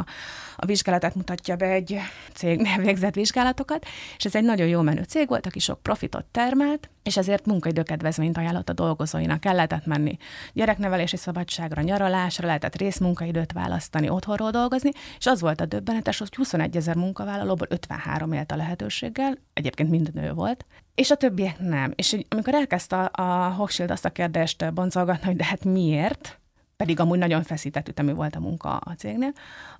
a 0.56 0.66
vizsgálatát 0.66 1.14
mutatja 1.14 1.56
be 1.56 1.66
egy 1.66 1.98
cégnél 2.34 2.78
végzett 2.86 3.14
vizsgálatokat, 3.14 3.86
és 4.16 4.24
ez 4.24 4.34
egy 4.34 4.44
nagyon 4.44 4.66
jó 4.66 4.80
menő 4.80 5.02
cég 5.02 5.28
volt, 5.28 5.46
aki 5.46 5.58
sok 5.58 5.82
profitot 5.82 6.24
termelt, 6.24 6.88
és 7.04 7.16
ezért 7.16 7.46
munkaidőkedvezményt 7.46 8.38
ajánlott 8.38 8.68
a 8.68 8.72
dolgozóinak. 8.72 9.44
El 9.44 9.54
lehetett 9.54 9.86
menni 9.86 10.16
gyereknevelési 10.52 11.16
szabadságra, 11.16 11.82
nyaralásra, 11.82 12.46
lehetett 12.46 12.76
részmunkaidőt 12.76 13.52
választani, 13.52 14.08
otthonról 14.08 14.50
dolgozni, 14.50 14.90
és 15.18 15.26
az 15.26 15.40
volt 15.40 15.60
a 15.60 15.66
döbbenetes, 15.66 16.18
hogy 16.18 16.34
21 16.34 16.76
ezer 16.76 16.96
munkavállalóból 16.96 17.66
53 17.70 18.32
élt 18.32 18.52
a 18.52 18.56
lehetőséggel, 18.56 19.38
egyébként 19.52 19.90
mind 19.90 20.14
nő 20.14 20.32
volt, 20.32 20.66
és 20.94 21.10
a 21.10 21.16
többiek 21.16 21.58
nem. 21.58 21.92
És 21.94 22.16
amikor 22.28 22.54
elkezdte 22.54 22.96
a, 22.96 23.46
a 23.46 23.52
Hochschild 23.52 23.90
azt 23.90 24.04
a 24.04 24.10
kérdést 24.10 24.74
boncolgatni, 24.74 25.26
hogy 25.26 25.36
de 25.36 25.44
hát 25.44 25.64
miért, 25.64 26.38
pedig 26.76 27.00
amúgy 27.00 27.18
nagyon 27.18 27.42
feszített 27.42 27.88
ütemű 27.88 28.12
volt 28.12 28.36
a 28.36 28.40
munka 28.40 28.76
a 28.76 28.94
cégnél, 28.94 29.32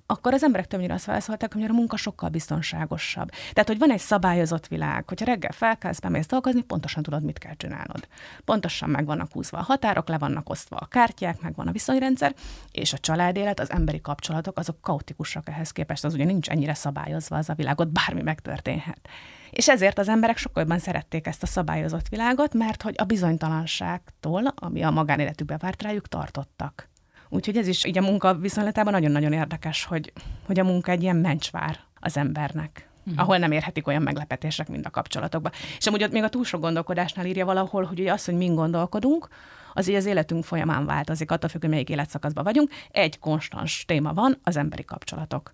akkor 0.05 0.33
az 0.33 0.43
emberek 0.43 0.67
többnyire 0.67 0.93
azt 0.93 1.05
válaszolták, 1.05 1.53
hogy 1.53 1.63
a 1.63 1.73
munka 1.73 1.97
sokkal 1.97 2.29
biztonságosabb. 2.29 3.29
Tehát, 3.29 3.67
hogy 3.67 3.77
van 3.77 3.91
egy 3.91 3.99
szabályozott 3.99 4.67
világ, 4.67 5.07
hogyha 5.07 5.25
reggel 5.25 5.51
felkelsz, 5.51 5.99
bemész 5.99 6.25
dolgozni, 6.25 6.61
pontosan 6.61 7.03
tudod, 7.03 7.23
mit 7.23 7.37
kell 7.37 7.55
csinálnod. 7.57 8.07
Pontosan 8.45 8.89
meg 8.89 9.05
vannak 9.05 9.31
húzva 9.31 9.57
a 9.57 9.63
határok, 9.63 10.07
le 10.07 10.17
vannak 10.17 10.49
osztva 10.49 10.75
a 10.75 10.85
kártyák, 10.85 11.41
meg 11.41 11.55
van 11.55 11.67
a 11.67 11.71
viszonyrendszer, 11.71 12.33
és 12.71 12.93
a 12.93 12.97
családélet, 12.97 13.59
az 13.59 13.71
emberi 13.71 14.01
kapcsolatok, 14.01 14.57
azok 14.57 14.81
kaotikusak 14.81 15.49
ehhez 15.49 15.71
képest, 15.71 16.03
az 16.03 16.13
ugye 16.13 16.25
nincs 16.25 16.49
ennyire 16.49 16.73
szabályozva 16.73 17.37
az 17.37 17.49
a 17.49 17.53
világot, 17.53 17.91
bármi 17.91 18.21
megtörténhet. 18.21 19.09
És 19.55 19.69
ezért 19.69 19.99
az 19.99 20.09
emberek 20.09 20.37
sokkal 20.37 20.61
jobban 20.61 20.79
szerették 20.79 21.27
ezt 21.27 21.43
a 21.43 21.45
szabályozott 21.45 22.07
világot, 22.07 22.53
mert 22.53 22.81
hogy 22.81 22.95
a 22.97 23.03
bizonytalanságtól, 23.03 24.53
ami 24.55 24.83
a 24.83 24.89
magánéletükbe 24.89 25.57
várt 25.57 25.81
rájuk, 25.81 26.07
tartottak. 26.07 26.89
Úgyhogy 27.29 27.57
ez 27.57 27.67
is 27.67 27.85
így 27.85 27.97
a 27.97 28.01
munka 28.01 28.35
viszonylatában 28.35 28.93
nagyon-nagyon 28.93 29.33
érdekes, 29.33 29.83
hogy, 29.83 30.13
hogy 30.45 30.59
a 30.59 30.63
munka 30.63 30.91
egy 30.91 31.01
ilyen 31.01 31.15
mencsvár 31.15 31.79
az 31.99 32.17
embernek. 32.17 32.89
Uh-huh. 33.05 33.21
ahol 33.21 33.37
nem 33.37 33.51
érhetik 33.51 33.87
olyan 33.87 34.01
meglepetések, 34.01 34.67
mint 34.67 34.85
a 34.85 34.89
kapcsolatokban. 34.89 35.51
És 35.77 35.87
amúgy 35.87 36.03
ott 36.03 36.11
még 36.11 36.23
a 36.23 36.29
túl 36.29 36.43
sok 36.43 36.61
gondolkodásnál 36.61 37.25
írja 37.25 37.45
valahol, 37.45 37.83
hogy 37.83 37.99
ugye 37.99 38.11
az, 38.11 38.25
hogy 38.25 38.35
mind 38.35 38.55
gondolkodunk, 38.55 39.27
az 39.73 39.87
így 39.87 39.95
az 39.95 40.05
életünk 40.05 40.43
folyamán 40.43 40.85
változik, 40.85 41.31
attól 41.31 41.49
függ, 41.49 41.61
hogy 41.61 41.69
melyik 41.69 41.89
életszakaszban 41.89 42.43
vagyunk. 42.43 42.69
Egy 42.91 43.19
konstans 43.19 43.83
téma 43.87 44.13
van, 44.13 44.39
az 44.43 44.57
emberi 44.57 44.85
kapcsolatok. 44.85 45.53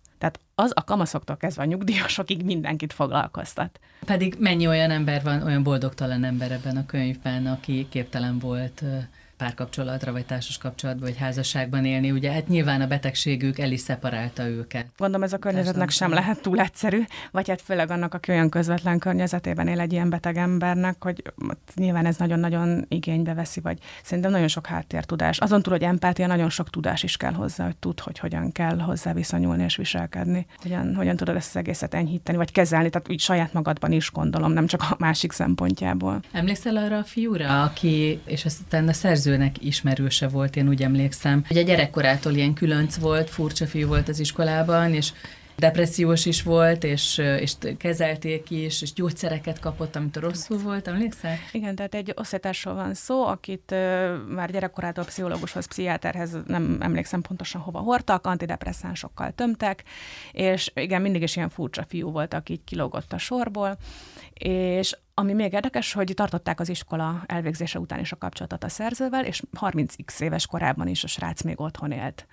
Az 0.62 0.72
a 0.76 0.84
kamaszoktól 0.84 1.38
kezdve 1.38 1.64
a 1.64 1.66
nyugdíjasokig 1.66 2.44
mindenkit 2.44 2.94
foglalkoztat. 2.94 3.80
Pedig 4.06 4.36
mennyi 4.40 4.68
olyan 4.68 4.92
ember 4.92 5.24
van, 5.24 5.44
olyan 5.44 5.64
boldogtalan 5.64 6.24
ember 6.24 6.52
ebben 6.52 6.78
a 6.78 6.86
könyvben, 6.86 7.46
aki 7.48 7.88
képtelen 7.90 8.40
volt 8.40 8.84
párkapcsolatra, 9.42 10.12
vagy 10.12 10.26
társas 10.26 10.58
kapcsolatban, 10.58 11.10
vagy 11.10 11.18
házasságban 11.18 11.86
élni. 11.86 12.12
Ugye 12.12 12.32
hát 12.32 12.48
nyilván 12.48 12.82
a 12.82 12.88
betegségük 12.88 13.60
el 13.60 13.72
is 13.72 13.80
szeparálta 13.80 14.48
őket. 14.48 14.86
Gondolom 14.98 15.24
ez 15.24 15.34
a 15.34 15.38
környezetnek 15.38 15.90
sem 15.90 16.12
lehet 16.12 16.42
túl 16.42 16.60
egyszerű, 16.60 17.04
vagy 17.32 17.50
hát 17.50 17.62
főleg 17.62 17.92
annak, 17.92 18.14
aki 18.14 18.32
olyan 18.32 18.50
közvetlen 18.50 19.00
környezetében 19.00 19.68
él 19.68 19.80
egy 19.80 19.92
ilyen 19.92 20.10
beteg 20.10 20.38
embernek, 20.38 21.04
hogy 21.04 21.24
nyilván 21.76 22.06
ez 22.06 22.18
nagyon-nagyon 22.18 22.86
igénybe 22.88 23.34
veszi, 23.34 23.60
vagy 23.60 23.78
szerintem 24.04 24.32
nagyon 24.32 24.48
sok 24.48 24.66
háttértudás. 24.66 25.40
Azon 25.40 25.62
túl, 25.62 25.74
hogy 25.74 25.84
empátia, 25.84 26.28
nagyon 26.28 26.50
sok 26.50 26.70
tudás 26.70 27.04
is 27.04 27.18
kell 27.18 27.34
hozzá, 27.34 27.66
hogy 27.66 27.78
tud, 27.78 28.00
hogy 28.00 28.20
hogyan 28.20 28.52
kell 28.52 28.80
hozzá 28.80 29.14
viszonyulni 29.14 29.64
és 29.64 29.76
viselkedni. 29.76 30.46
Hogyan, 30.62 30.96
hogyan 30.96 31.16
tudod 31.16 31.36
ezt 31.36 31.50
az 31.50 31.56
egészet 31.56 31.94
enyhíteni, 31.94 32.38
vagy 32.38 32.52
kezelni, 32.52 32.90
tehát 32.90 33.10
úgy 33.10 33.20
saját 33.20 33.54
magadban 33.54 33.92
is 33.92 34.12
gondolom, 34.12 34.52
nem 34.52 34.68
csak 34.68 34.82
a 34.82 34.96
másik 35.00 35.32
szempontjából. 35.32 36.20
Emlékszel 36.32 36.78
arra 36.78 36.98
a 36.98 37.04
fiúra, 37.04 37.64
aki, 37.64 38.22
és 38.26 38.46
aztán 38.46 38.88
a 38.88 38.94
szerző 38.94 39.31
szerzőnek 39.32 39.64
ismerőse 39.64 40.28
volt, 40.28 40.56
én 40.56 40.68
úgy 40.68 40.82
emlékszem. 40.82 41.46
Ugye 41.50 41.62
gyerekkorától 41.62 42.34
ilyen 42.34 42.54
különc 42.54 42.96
volt, 42.96 43.30
furcsa 43.30 43.66
fiú 43.66 43.88
volt 43.88 44.10
az 44.10 44.20
iskolában, 44.20 44.94
és 44.94 45.12
depressziós 45.62 46.26
is 46.26 46.44
volt, 46.44 46.84
és, 46.84 47.18
és 47.18 47.54
kezelték 47.78 48.50
is, 48.50 48.82
és 48.82 48.94
gyógyszereket 48.94 49.60
kapott, 49.60 49.96
amit 49.96 50.18
rosszul 50.18 50.58
volt, 50.58 50.88
emlékszel? 50.88 51.36
Igen, 51.52 51.76
tehát 51.76 51.96
egy 51.96 52.14
osztálytársról 52.16 52.74
van 52.74 52.94
szó, 52.94 53.26
akit 53.26 53.76
már 54.28 54.52
gyerekkorától 54.52 55.04
pszichológushoz, 55.04 55.66
pszichiáterhez 55.66 56.38
nem 56.46 56.78
emlékszem 56.80 57.22
pontosan 57.22 57.62
hova 57.62 57.80
hordtak, 57.80 58.28
antidepresszánsokkal 58.28 59.32
tömtek, 59.32 59.84
és 60.32 60.72
igen, 60.76 61.02
mindig 61.02 61.22
is 61.22 61.36
ilyen 61.36 61.50
furcsa 61.50 61.86
fiú 61.88 62.12
volt, 62.12 62.34
aki 62.34 62.54
így 62.54 62.64
kilógott 62.64 63.14
a 63.14 63.18
sorból, 63.18 63.78
és 64.34 64.98
ami 65.14 65.34
még 65.34 65.54
érdekes, 65.54 65.94
hogy 65.94 66.12
tartották 66.16 66.60
az 66.60 66.70
iskola 66.70 67.24
elvégzése 67.26 67.80
után 67.80 68.00
is 68.00 68.12
a 68.12 68.18
kapcsolatot 68.18 68.64
a 68.64 68.70
szerzővel, 68.70 69.26
és 69.26 69.42
30x 69.60 70.22
éves 70.22 70.46
korában 70.46 70.88
is 70.88 71.04
a 71.04 71.08
srác 71.08 71.42
még 71.42 71.60
otthon 71.60 71.92
élt 71.92 72.28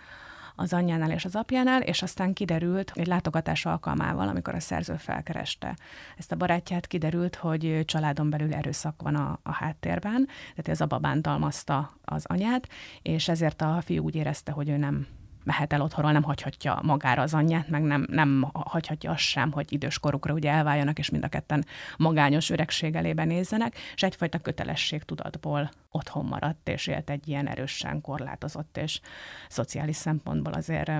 az 0.60 0.72
anyjánál 0.72 1.10
és 1.10 1.24
az 1.24 1.36
apjánál, 1.36 1.82
és 1.82 2.02
aztán 2.02 2.32
kiderült 2.32 2.92
egy 2.94 3.06
látogatás 3.06 3.66
alkalmával, 3.66 4.28
amikor 4.28 4.54
a 4.54 4.60
szerző 4.60 4.96
felkereste 4.96 5.76
ezt 6.16 6.32
a 6.32 6.36
barátját, 6.36 6.86
kiderült, 6.86 7.36
hogy 7.36 7.82
családon 7.84 8.30
belül 8.30 8.54
erőszak 8.54 9.02
van 9.02 9.14
a, 9.14 9.38
a 9.42 9.52
háttérben, 9.52 10.26
tehát 10.26 10.68
ez 10.68 10.80
a 10.80 10.86
babán 10.86 11.22
talmazta 11.22 11.98
az 12.04 12.24
anyát, 12.26 12.68
és 13.02 13.28
ezért 13.28 13.62
a 13.62 13.80
fiú 13.84 14.04
úgy 14.04 14.14
érezte, 14.14 14.52
hogy 14.52 14.68
ő 14.68 14.76
nem 14.76 15.06
mehet 15.48 15.72
el 15.72 15.80
otthonról, 15.80 16.12
nem 16.12 16.22
hagyhatja 16.22 16.80
magára 16.82 17.22
az 17.22 17.34
anyját, 17.34 17.68
meg 17.68 17.82
nem, 17.82 18.06
nem 18.10 18.50
hagyhatja 18.52 19.10
azt 19.10 19.20
sem, 19.20 19.52
hogy 19.52 19.72
idős 19.72 19.98
korukra 19.98 20.32
ugye 20.32 20.50
elváljanak, 20.50 20.98
és 20.98 21.10
mind 21.10 21.24
a 21.24 21.28
ketten 21.28 21.64
magányos 21.96 22.50
öregség 22.50 22.94
elébe 22.94 23.24
nézzenek, 23.24 23.76
és 23.94 24.02
egyfajta 24.02 24.38
kötelességtudatból 24.38 25.70
otthon 25.90 26.24
maradt, 26.24 26.68
és 26.68 26.86
élt 26.86 27.10
egy 27.10 27.28
ilyen 27.28 27.48
erősen 27.48 28.00
korlátozott 28.00 28.76
és 28.76 29.00
szociális 29.48 29.96
szempontból 29.96 30.52
azért 30.52 30.90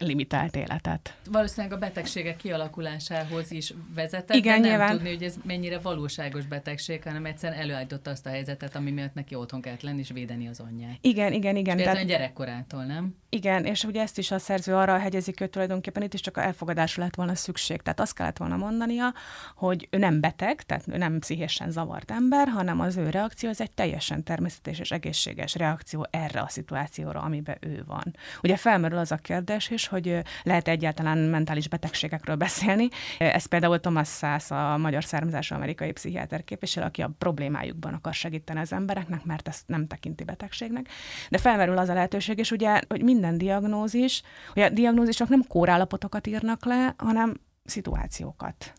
limitált 0.00 0.56
életet. 0.56 1.14
Valószínűleg 1.30 1.76
a 1.76 1.78
betegségek 1.78 2.36
kialakulásához 2.36 3.50
is 3.50 3.74
vezetett, 3.94 4.36
Igen, 4.36 4.60
de 4.62 4.68
nem 4.68 4.68
nyilván. 4.68 4.90
tudni, 4.90 5.08
hogy 5.08 5.22
ez 5.22 5.34
mennyire 5.44 5.78
valóságos 5.78 6.46
betegség, 6.46 7.02
hanem 7.02 7.24
egyszerűen 7.24 7.60
előállította 7.60 8.10
azt 8.10 8.26
a 8.26 8.30
helyzetet, 8.30 8.76
ami 8.76 8.90
miatt 8.90 9.14
neki 9.14 9.34
otthon 9.34 9.60
kellett 9.60 9.82
lenni 9.82 9.98
és 9.98 10.10
védeni 10.10 10.48
az 10.48 10.60
anyját. 10.60 10.96
Igen, 11.00 11.32
igen, 11.32 11.56
igen. 11.56 11.78
És 11.78 11.84
tehát, 11.84 12.06
gyerekkorától, 12.06 12.84
nem? 12.84 13.14
Igen, 13.28 13.64
és 13.64 13.84
ugye 13.84 14.00
ezt 14.00 14.18
is 14.18 14.30
a 14.30 14.38
szerző 14.38 14.74
arra 14.74 14.98
hegyezik, 14.98 15.38
hogy 15.38 15.50
tulajdonképpen 15.50 16.02
itt 16.02 16.14
is 16.14 16.20
csak 16.20 16.36
a 16.36 16.42
elfogadásra 16.42 17.02
lett 17.02 17.14
volna 17.14 17.34
szükség. 17.34 17.82
Tehát 17.82 18.00
azt 18.00 18.14
kellett 18.14 18.36
volna 18.36 18.56
mondania, 18.56 19.14
hogy 19.54 19.88
ő 19.90 19.98
nem 19.98 20.20
beteg, 20.20 20.62
tehát 20.62 20.84
ő 20.88 20.96
nem 20.96 21.18
pszichésen 21.18 21.70
zavart 21.70 22.10
ember, 22.10 22.48
hanem 22.48 22.80
az 22.80 22.96
ő 22.96 23.10
reakció 23.10 23.48
az 23.48 23.60
egy 23.60 23.70
teljesen 23.70 24.24
természetes 24.24 24.78
és 24.78 24.90
egészséges 24.90 25.54
reakció 25.54 26.06
erre 26.10 26.40
a 26.40 26.48
szituációra, 26.48 27.20
amiben 27.20 27.56
ő 27.60 27.84
van. 27.86 28.16
Ugye 28.42 28.56
felmerül 28.56 28.98
az 28.98 29.12
a 29.12 29.16
kérdés 29.16 29.70
is, 29.70 29.86
hogy 29.90 30.22
lehet 30.42 30.68
egyáltalán 30.68 31.18
mentális 31.18 31.68
betegségekről 31.68 32.36
beszélni. 32.36 32.88
Ez 33.18 33.44
például 33.44 33.80
Thomas 33.80 34.08
Szász, 34.08 34.50
a 34.50 34.76
magyar 34.76 35.04
származású 35.04 35.54
amerikai 35.54 35.92
pszichiáter 35.92 36.44
képviselő, 36.44 36.86
aki 36.86 37.02
a 37.02 37.10
problémájukban 37.18 37.94
akar 37.94 38.14
segíteni 38.14 38.60
az 38.60 38.72
embereknek, 38.72 39.24
mert 39.24 39.48
ezt 39.48 39.68
nem 39.68 39.86
tekinti 39.86 40.24
betegségnek. 40.24 40.88
De 41.30 41.38
felmerül 41.38 41.78
az 41.78 41.88
a 41.88 41.94
lehetőség 41.94 42.38
is, 42.38 42.50
ugye, 42.50 42.80
hogy 42.88 43.02
minden 43.02 43.38
diagnózis, 43.38 44.22
ugye 44.54 44.64
a 44.64 44.70
diagnózisok 44.70 45.28
nem 45.28 45.44
kórállapotokat 45.48 46.26
írnak 46.26 46.64
le, 46.64 46.94
hanem 46.98 47.34
szituációkat. 47.64 48.72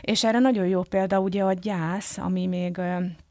És 0.00 0.24
erre 0.24 0.38
nagyon 0.38 0.66
jó 0.66 0.82
példa 0.82 1.20
ugye 1.20 1.42
a 1.42 1.52
gyász, 1.52 2.18
ami 2.18 2.46
még 2.46 2.80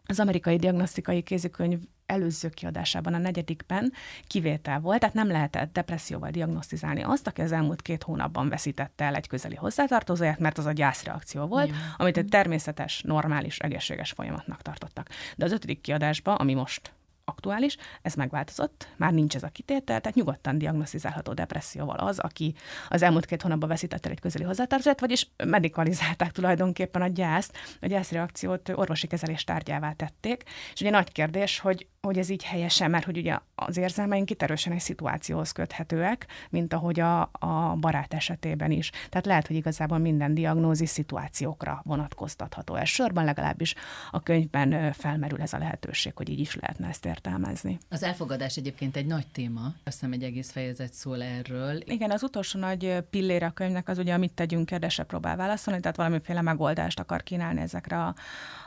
az 0.05 0.19
amerikai 0.19 0.57
diagnosztikai 0.57 1.21
kézikönyv 1.21 1.79
előző 2.11 2.49
kiadásában, 2.49 3.13
a 3.13 3.17
negyedikben 3.17 3.93
kivétel 4.27 4.79
volt, 4.79 4.99
tehát 4.99 5.15
nem 5.15 5.27
lehetett 5.27 5.73
depresszióval 5.73 6.29
diagnosztizálni 6.29 7.01
azt, 7.03 7.27
aki 7.27 7.41
az 7.41 7.51
elmúlt 7.51 7.81
két 7.81 8.03
hónapban 8.03 8.49
veszítette 8.49 9.05
el 9.05 9.15
egy 9.15 9.27
közeli 9.27 9.55
hozzátartozóját, 9.55 10.39
mert 10.39 10.57
az 10.57 10.65
a 10.65 10.71
gyászreakció 10.71 11.45
volt, 11.45 11.67
Jó. 11.67 11.75
amit 11.97 12.17
egy 12.17 12.27
természetes, 12.27 13.01
normális, 13.01 13.59
egészséges 13.59 14.11
folyamatnak 14.11 14.61
tartottak. 14.61 15.09
De 15.37 15.45
az 15.45 15.51
ötödik 15.51 15.81
kiadásban, 15.81 16.35
ami 16.35 16.53
most 16.53 16.91
aktuális, 17.31 17.77
ez 18.01 18.13
megváltozott, 18.13 18.87
már 18.97 19.13
nincs 19.13 19.35
ez 19.35 19.43
a 19.43 19.47
kitétel, 19.47 20.01
tehát 20.01 20.17
nyugodtan 20.17 20.57
diagnosztizálható 20.57 21.33
depresszióval 21.33 21.95
az, 21.95 22.19
aki 22.19 22.53
az 22.89 23.01
elmúlt 23.01 23.25
két 23.25 23.41
hónapban 23.41 23.69
veszítette 23.69 24.09
egy 24.09 24.19
közeli 24.19 24.43
hozzátartozót, 24.43 24.99
vagyis 24.99 25.29
medikalizálták 25.43 26.31
tulajdonképpen 26.31 27.01
a 27.01 27.07
gyászt, 27.07 27.57
a 27.81 27.87
gyászreakciót 27.87 28.69
orvosi 28.69 29.07
kezelés 29.07 29.43
tárgyává 29.43 29.91
tették, 29.91 30.43
és 30.73 30.81
ugye 30.81 30.89
nagy 30.89 31.11
kérdés, 31.11 31.59
hogy 31.59 31.87
hogy 32.01 32.17
ez 32.17 32.29
így 32.29 32.43
helyesen, 32.43 32.89
mert 32.89 33.05
hogy 33.05 33.17
ugye 33.17 33.37
az 33.55 33.77
érzelmeink 33.77 34.29
itt 34.29 34.41
erősen 34.41 34.73
egy 34.73 34.79
szituációhoz 34.79 35.51
köthetőek, 35.51 36.27
mint 36.49 36.73
ahogy 36.73 36.99
a, 36.99 37.21
a 37.31 37.75
barát 37.79 38.13
esetében 38.13 38.71
is. 38.71 38.89
Tehát 38.89 39.25
lehet, 39.25 39.47
hogy 39.47 39.55
igazából 39.55 39.97
minden 39.97 40.33
diagnózis 40.33 40.89
szituációkra 40.89 41.81
vonatkoztatható. 41.85 42.83
Sorban 42.83 43.23
legalábbis 43.23 43.75
a 44.11 44.21
könyvben 44.23 44.93
felmerül 44.93 45.41
ez 45.41 45.53
a 45.53 45.57
lehetőség, 45.57 46.11
hogy 46.15 46.29
így 46.29 46.39
is 46.39 46.55
lehetne 46.55 46.87
ezt 46.87 47.05
értelmezni. 47.25 47.77
Az 47.89 48.03
elfogadás 48.03 48.57
egyébként 48.57 48.95
egy 48.95 49.05
nagy 49.05 49.27
téma, 49.27 49.61
azt 49.65 49.75
hiszem 49.83 50.11
egy 50.11 50.23
egész 50.23 50.51
fejezet 50.51 50.93
szól 50.93 51.23
erről. 51.23 51.81
Igen, 51.85 52.11
az 52.11 52.23
utolsó 52.23 52.59
nagy 52.59 52.97
pillére 53.09 53.45
a 53.45 53.51
könyvnek 53.51 53.89
az 53.89 53.97
ugye, 53.97 54.13
amit 54.13 54.33
tegyünk, 54.33 54.65
kérdésre 54.65 55.03
próbál 55.03 55.35
válaszolni, 55.35 55.79
tehát 55.79 55.97
valamiféle 55.97 56.41
megoldást 56.41 56.99
akar 56.99 57.23
kínálni 57.23 57.61
ezekre 57.61 58.03
a 58.03 58.15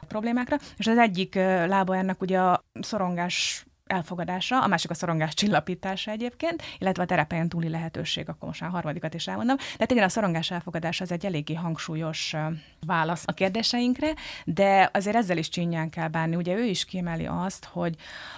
problémákra. 0.08 0.56
És 0.76 0.86
az 0.86 0.98
egyik 0.98 1.34
lába 1.34 1.96
ennek 1.96 2.20
ugye 2.20 2.40
a 2.40 2.64
szorongás 2.80 3.66
elfogadása, 3.86 4.62
a 4.62 4.66
másik 4.66 4.90
a 4.90 4.94
szorongás 4.94 5.34
csillapítása 5.34 6.10
egyébként, 6.10 6.62
illetve 6.78 7.02
a 7.02 7.06
terepen 7.06 7.48
túli 7.48 7.68
lehetőség, 7.68 8.28
akkor 8.28 8.48
most 8.48 8.60
már 8.60 8.70
a 8.70 8.72
harmadikat 8.72 9.14
is 9.14 9.26
elmondom. 9.26 9.56
Tehát 9.56 9.90
igen, 9.90 10.04
a 10.04 10.08
szorongás 10.08 10.50
elfogadása 10.50 11.04
az 11.04 11.12
egy 11.12 11.26
eléggé 11.26 11.54
hangsúlyos 11.54 12.34
válasz 12.86 13.22
a 13.26 13.32
kérdéseinkre, 13.32 14.14
de 14.44 14.90
azért 14.92 15.16
ezzel 15.16 15.38
is 15.38 15.48
csinyán 15.48 15.90
kell 15.90 16.08
bánni. 16.08 16.36
Ugye 16.36 16.54
ő 16.54 16.64
is 16.64 16.84
kiemeli 16.84 17.26
azt, 17.26 17.64
hogy 17.64 17.94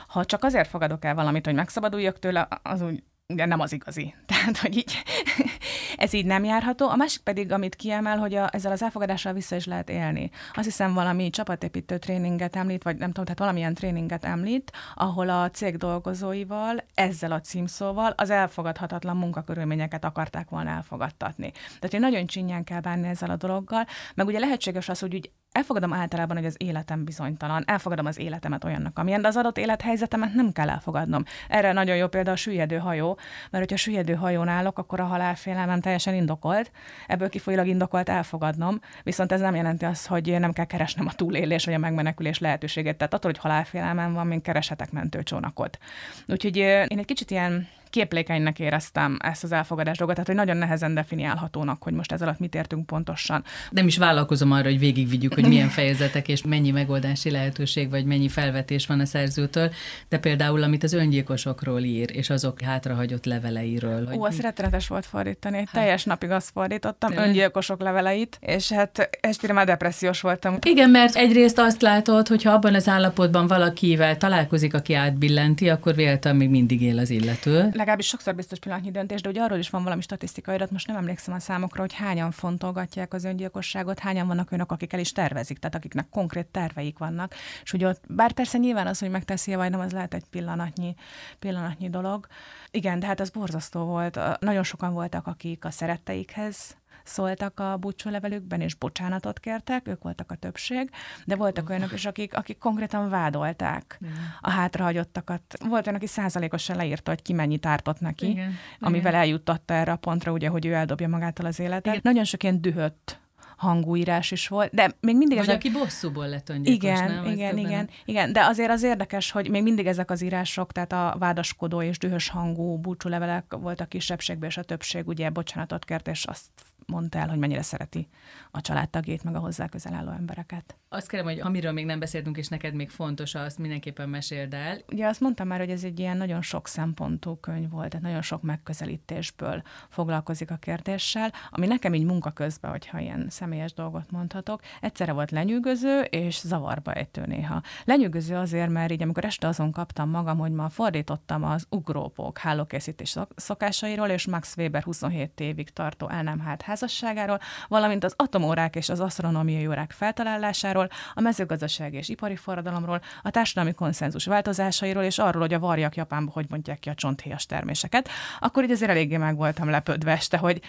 ha 0.09 0.25
csak 0.25 0.45
azért 0.45 0.69
fogadok 0.69 1.05
el 1.05 1.15
valamit, 1.15 1.45
hogy 1.45 1.55
megszabaduljak 1.55 2.19
tőle, 2.19 2.49
az 2.63 2.83
úgy 2.83 3.03
ugye 3.29 3.47
nem 3.47 3.61
az 3.61 3.73
igazi. 3.73 4.15
Tehát, 4.27 4.59
hogy 4.59 4.77
így 4.77 5.03
ez 5.97 6.13
így 6.13 6.27
nem 6.27 6.45
járható. 6.45 6.89
A 6.89 6.97
másik 6.97 7.23
pedig, 7.23 7.53
amit 7.53 7.75
kiemel, 7.75 8.19
hogy 8.19 8.35
a, 8.35 8.49
ezzel 8.53 8.73
az 8.73 8.83
elfogadással 8.83 9.33
vissza 9.33 9.57
is 9.57 9.67
lehet 9.67 9.91
élni. 9.91 10.31
Azt 10.55 10.65
hiszem 10.65 10.95
valami 10.95 11.31
csapatépítő 11.31 11.99
tréninget 11.99 12.57
említ, 12.57 12.83
vagy 12.83 12.97
nem 12.97 13.09
tudom, 13.09 13.25
tehát 13.25 13.39
valamilyen 13.39 13.75
tréninget 13.75 14.25
említ, 14.25 14.73
ahol 14.95 15.29
a 15.29 15.51
cég 15.51 15.77
dolgozóival 15.77 16.85
ezzel 16.95 17.33
a 17.33 17.41
címszóval 17.41 18.13
az 18.17 18.31
elfogadhatatlan 18.31 19.17
munkakörülményeket 19.17 20.05
akarták 20.05 20.49
volna 20.49 20.71
elfogadtatni. 20.71 21.53
Tehát 21.53 21.95
én 21.95 22.01
nagyon 22.01 22.27
csinyán 22.27 22.65
kell 22.65 22.81
bánni 22.81 23.09
ezzel 23.09 23.31
a 23.31 23.37
dologgal, 23.37 23.87
meg 24.15 24.27
ugye 24.27 24.39
lehetséges 24.39 24.89
az, 24.89 24.99
hogy 24.99 25.15
úgy 25.15 25.31
elfogadom 25.57 25.93
általában, 25.93 26.37
hogy 26.37 26.47
az 26.47 26.55
életem 26.59 27.05
bizonytalan, 27.05 27.63
elfogadom 27.67 28.07
az 28.07 28.19
életemet 28.19 28.65
olyannak, 28.65 28.99
amilyen, 28.99 29.23
de 29.23 29.29
az 29.29 29.37
adott 29.37 29.59
élethelyzetemet 29.59 30.35
nem 30.35 30.53
kell 30.53 30.71
elfogadnom. 30.71 31.25
Erre 31.49 31.73
nagyon 31.73 31.97
jó 31.97 32.07
példa 32.07 32.31
a 32.31 32.37
süllyedő 32.37 32.77
hajó, 32.77 33.19
mert 33.51 33.65
hogyha 33.65 33.77
süllyedő 33.77 34.15
hajón 34.15 34.49
állok, 34.49 34.79
akkor 34.79 35.01
a 35.01 35.05
halálfélelmem 35.05 35.81
teljesen 35.81 36.15
indokolt, 36.15 36.71
ebből 37.07 37.29
kifolyólag 37.29 37.67
indokolt 37.67 38.09
elfogadnom, 38.09 38.81
viszont 39.03 39.33
ez 39.33 39.41
nem 39.41 39.55
jelenti 39.55 39.85
azt, 39.85 40.07
hogy 40.07 40.37
nem 40.39 40.53
kell 40.53 40.65
keresnem 40.65 41.07
a 41.07 41.13
túlélés 41.13 41.65
vagy 41.65 41.75
a 41.75 41.79
megmenekülés 41.79 42.39
lehetőséget. 42.39 42.97
Tehát 42.97 43.15
attól, 43.15 43.31
hogy 43.31 43.41
halálfélelmem 43.41 44.13
van, 44.13 44.27
még 44.27 44.43
kereshetek 44.43 44.91
mentőcsónakot. 44.91 45.79
Úgyhogy 46.27 46.57
én 46.57 46.99
egy 46.99 47.05
kicsit 47.05 47.31
ilyen 47.31 47.69
képlékenynek 47.97 48.59
éreztem 48.59 49.17
ezt 49.23 49.45
az 49.45 49.53
elfogadás 49.53 49.97
dolgot, 49.97 50.17
tehát 50.17 50.31
hogy 50.31 50.47
nagyon 50.47 50.57
nehezen 50.57 50.95
definiálhatónak, 50.95 51.83
hogy 51.83 51.93
most 51.93 52.13
ez 52.13 52.23
alatt 52.23 52.39
mit 52.39 52.55
értünk 52.55 52.87
pontosan. 52.87 53.45
Nem 53.71 53.87
is 53.87 53.99
vállalkozom 53.99 54.53
arra, 54.53 54.69
hogy 54.69 54.79
végigvigyük, 54.79 55.35
hogy 55.35 55.49
milyen 55.49 55.69
fejezetek 55.69 56.29
és 56.29 56.43
mennyi 56.43 56.71
megoldási 56.71 57.31
lehetőség, 57.31 57.91
vagy 57.91 58.05
mennyi 58.05 58.29
felvetés 58.29 58.87
van 58.87 59.01
a 59.01 59.05
szerzőtől, 59.05 59.73
de 60.09 60.19
például, 60.19 60.63
amit 60.63 60.83
az 60.83 60.93
öngyilkosokról 60.93 61.81
ír, 61.81 62.11
és 62.13 62.31
azok 62.31 62.61
hátrahagyott 62.61 63.25
leveleiről. 63.25 64.09
Ó, 64.17 64.25
az 64.25 64.41
rettenetes 64.41 64.89
volt 64.89 65.07
fordítani. 65.07 65.57
Hát. 65.57 65.71
Teljes 65.73 66.05
napig 66.05 66.31
azt 66.31 66.51
fordítottam, 66.51 67.11
Tényleg? 67.11 67.29
öngyilkosok 67.29 67.81
leveleit, 67.81 68.39
és 68.41 68.73
hát 68.73 69.09
estére 69.21 69.53
már 69.53 69.67
depressziós 69.67 70.21
voltam. 70.21 70.59
Igen, 70.63 70.91
mert 70.91 71.15
egyrészt 71.15 71.59
azt 71.59 71.83
látod, 71.83 72.29
hogy 72.29 72.43
ha 72.43 72.51
abban 72.51 72.75
az 72.75 72.89
állapotban 72.89 73.47
valakivel 73.47 74.17
találkozik, 74.17 74.75
aki 74.75 74.95
átbillenti, 74.95 75.69
akkor 75.69 75.95
véletlenül 75.95 76.39
még 76.39 76.51
mindig 76.51 76.83
él 76.83 76.99
az 76.99 77.11
illető 77.11 77.71
legalábbis 77.87 78.11
sokszor 78.11 78.35
biztos 78.35 78.59
pillanatnyi 78.59 78.91
döntés, 78.91 79.21
de 79.21 79.29
ugye 79.29 79.43
arról 79.43 79.59
is 79.59 79.71
van 79.71 79.83
valami 79.83 80.03
statisztikai 80.03 80.55
adat, 80.55 80.71
most 80.71 80.87
nem 80.87 80.97
emlékszem 80.97 81.35
a 81.35 81.39
számokra, 81.39 81.81
hogy 81.81 81.93
hányan 81.93 82.31
fontolgatják 82.31 83.15
az 83.15 83.25
öngyilkosságot, 83.25 83.99
hányan 83.99 84.27
vannak 84.27 84.51
olyanok, 84.53 84.73
akik 84.73 84.93
el 84.93 85.01
is 85.01 85.13
tervezik, 85.13 85.59
tehát 85.59 85.75
akiknek 85.75 86.09
konkrét 86.09 86.47
terveik 86.47 86.99
vannak. 86.99 87.35
És 87.63 87.73
ugye 87.73 87.89
ott, 87.89 88.03
bár 88.09 88.33
persze 88.33 88.59
nyilván 88.59 88.87
az, 88.87 88.99
hogy 88.99 89.11
megteszi 89.11 89.55
vagy 89.55 89.71
nem, 89.71 89.81
az 89.81 89.93
lehet 89.93 90.15
egy 90.15 90.25
pillanatnyi, 90.31 90.95
pillanatnyi 91.39 91.91
dolog. 91.91 92.27
Igen, 92.71 92.99
de 92.99 93.07
hát 93.07 93.21
az 93.21 93.31
borzasztó 93.31 93.85
volt. 93.85 94.19
Nagyon 94.41 94.63
sokan 94.63 94.93
voltak, 94.93 95.27
akik 95.27 95.65
a 95.65 95.71
szeretteikhez 95.71 96.77
szóltak 97.07 97.61
a 97.61 97.77
búcsúlevelükben, 97.77 98.61
és 98.61 98.75
bocsánatot 98.75 99.39
kértek, 99.39 99.89
ők 99.89 100.03
voltak 100.03 100.31
a 100.31 100.35
többség, 100.35 100.91
de 101.25 101.37
voltak 101.37 101.69
olyanok 101.69 101.93
is, 101.93 102.05
akik, 102.05 102.37
akik 102.37 102.59
konkrétan 102.59 103.09
vádolták 103.09 103.99
Igen. 104.01 104.15
a 104.41 104.51
hátrahagyottakat. 104.51 105.43
Volt 105.69 105.87
olyan, 105.87 105.99
aki 105.99 106.07
százalékosan 106.07 106.77
leírta, 106.77 107.11
hogy 107.11 107.23
ki 107.23 107.33
mennyit 107.33 107.67
ártott 107.67 108.01
neki, 108.01 108.29
Igen. 108.29 108.55
amivel 108.81 109.11
Igen. 109.11 109.21
eljuttatta 109.21 109.75
erre 109.75 109.93
a 109.93 109.97
pontra, 109.97 110.33
ugye, 110.33 110.49
hogy 110.49 110.67
ő 110.67 110.73
eldobja 110.73 111.09
magától 111.09 111.47
az 111.47 111.61
életet. 111.61 111.87
Igen. 111.87 112.01
Nagyon 112.03 112.25
sok 112.25 112.43
ilyen 112.43 112.61
dühött 112.61 113.19
hangúírás 113.57 114.31
is 114.31 114.49
volt, 114.49 114.75
de 114.75 114.97
még 115.01 115.17
mindig 115.17 115.37
Vagy 115.39 115.47
ezek... 115.49 115.57
aki 115.57 115.71
bosszúból 115.71 116.29
lett 116.29 116.49
öngyilkos, 116.49 116.89
Igen, 116.89 117.11
nem? 117.13 117.25
igen, 117.33 117.59
igen, 117.59 117.89
igen, 118.05 118.33
de 118.33 118.45
azért 118.45 118.71
az 118.71 118.83
érdekes, 118.83 119.31
hogy 119.31 119.51
még 119.51 119.63
mindig 119.63 119.87
ezek 119.87 120.11
az 120.11 120.23
írások, 120.23 120.73
tehát 120.73 120.93
a 120.93 121.17
vádaskodó 121.19 121.83
és 121.83 121.99
dühös 121.99 122.29
hangú 122.29 122.77
búcsúlevelek 122.79 123.45
voltak 123.61 123.89
kisebbségben, 123.89 124.49
és 124.49 124.57
a 124.57 124.63
többség 124.63 125.09
ugye 125.09 125.31
bocsánatot 125.31 125.85
kért, 125.85 126.09
és 126.09 126.25
azt 126.25 126.51
mondta 126.87 127.19
el, 127.19 127.29
hogy 127.29 127.39
mennyire 127.39 127.63
szereti 127.63 128.09
a 128.51 128.61
családtagjét, 128.61 129.25
meg 129.25 129.35
a 129.35 129.39
hozzá 129.39 129.67
közel 129.69 129.95
álló 129.95 130.11
embereket. 130.11 130.77
Azt 130.89 131.09
kérem, 131.09 131.27
hogy 131.27 131.41
amiről 131.41 131.73
még 131.73 131.85
nem 131.85 131.99
beszéltünk, 131.99 132.37
és 132.37 132.49
neked 132.49 132.75
még 132.75 132.91
fontos, 132.91 133.35
azt 133.35 133.59
mindenképpen 133.59 134.09
meséld 134.09 134.55
el. 134.55 134.79
Ugye 134.89 135.07
azt 135.07 135.21
mondtam 135.21 135.47
már, 135.47 135.59
hogy 135.59 135.71
ez 135.71 135.85
egy 135.85 135.99
ilyen 135.99 136.17
nagyon 136.17 136.43
sok 136.43 136.69
szempontú 136.69 137.37
könyv 137.37 137.71
volt, 137.71 137.89
tehát 137.89 138.07
nagyon 138.07 138.23
sok 138.23 138.43
megközelítésből 138.43 139.63
foglalkozik 139.89 140.51
a 140.51 140.57
kérdéssel, 140.57 141.33
ami 141.51 141.67
nekem 141.67 141.95
így 141.95 142.05
munka 142.05 142.31
közben, 142.31 142.71
hogyha 142.71 142.99
ilyen 142.99 143.27
személyes 143.31 143.73
dolgot 143.73 144.11
mondhatok, 144.11 144.61
egyszerre 144.81 145.13
volt 145.13 145.31
lenyűgöző 145.31 146.01
és 146.01 146.41
zavarba 146.41 146.93
ejtő 146.93 147.27
néha. 147.27 147.63
Lenyűgöző 147.85 148.37
azért, 148.37 148.71
mert 148.71 148.93
így 148.93 149.03
amikor 149.03 149.25
este 149.25 149.47
azon 149.47 149.73
kaptam 149.73 150.11
magam, 150.11 150.39
hogy 150.39 150.53
ma 150.53 150.69
fordítottam 150.69 151.45
az 151.45 151.67
ugrópók 151.69 152.39
hálókészítés 152.39 153.17
szokásairól, 153.37 154.09
és 154.09 154.27
Max 154.27 154.57
Weber 154.57 154.83
27 154.83 155.41
évig 155.41 155.71
tartó 155.71 156.09
el 156.09 156.23
nem 156.23 156.41
hát 156.41 156.63
házasságáról, 156.81 157.41
valamint 157.69 158.05
az 158.05 158.15
atomórák 158.17 158.77
és 158.77 158.89
az 158.89 159.01
asztronómiai 159.01 159.67
órák 159.67 159.91
feltalálásáról, 159.91 160.89
a 161.15 161.21
mezőgazdasági 161.21 161.97
és 161.97 162.09
ipari 162.09 162.37
forradalomról, 162.37 163.01
a 163.23 163.31
társadalmi 163.31 163.73
konszenzus 163.73 164.25
változásairól, 164.25 165.03
és 165.03 165.19
arról, 165.19 165.43
hogy 165.43 165.55
a 165.55 165.59
varjak 165.59 165.97
Japánban 165.97 166.35
hogy 166.35 166.47
mondják 166.49 166.79
ki 166.79 166.89
a 166.89 166.95
csonthéjas 166.95 167.47
terméseket, 167.47 168.09
akkor 168.39 168.65
így 168.65 168.71
azért 168.71 168.91
eléggé 168.91 169.17
meg 169.17 169.37
voltam 169.37 169.71
lepődve 169.71 170.13
este, 170.13 170.37
hogy 170.37 170.61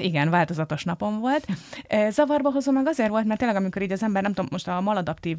igen, 0.00 0.30
változatos 0.30 0.84
napom 0.84 1.20
volt. 1.20 1.46
Zavarba 2.10 2.50
hozom 2.50 2.74
meg 2.74 2.86
azért 2.86 3.08
volt, 3.08 3.24
mert 3.24 3.38
tényleg 3.38 3.56
amikor 3.56 3.82
így 3.82 3.92
az 3.92 4.02
ember, 4.02 4.22
nem 4.22 4.32
tudom, 4.32 4.48
most 4.50 4.68
a 4.68 4.80
maladaptív 4.80 5.38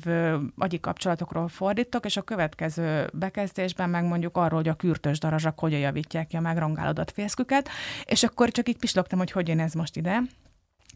agyi 0.58 0.80
kapcsolatokról 0.80 1.47
fordítok, 1.47 2.06
és 2.06 2.17
a 2.17 2.21
következő 2.21 3.10
bekezdésben 3.13 3.89
meg 3.89 4.04
mondjuk 4.04 4.38
arról, 4.38 4.60
hogy 4.60 4.67
a 4.67 4.73
kürtös 4.73 5.19
darazsak 5.19 5.60
hogyan 5.60 5.80
javítják 5.80 6.28
ki 6.28 6.36
a 6.36 6.41
megrongálódott 6.41 7.12
fészküket, 7.12 7.69
és 8.06 8.23
akkor 8.23 8.52
csak 8.52 8.69
így 8.69 8.78
pislogtam, 8.78 9.19
hogy 9.19 9.32
hogy 9.32 9.50
én 9.50 9.60
ez 9.60 9.73
most 9.73 9.95
ide. 9.95 10.21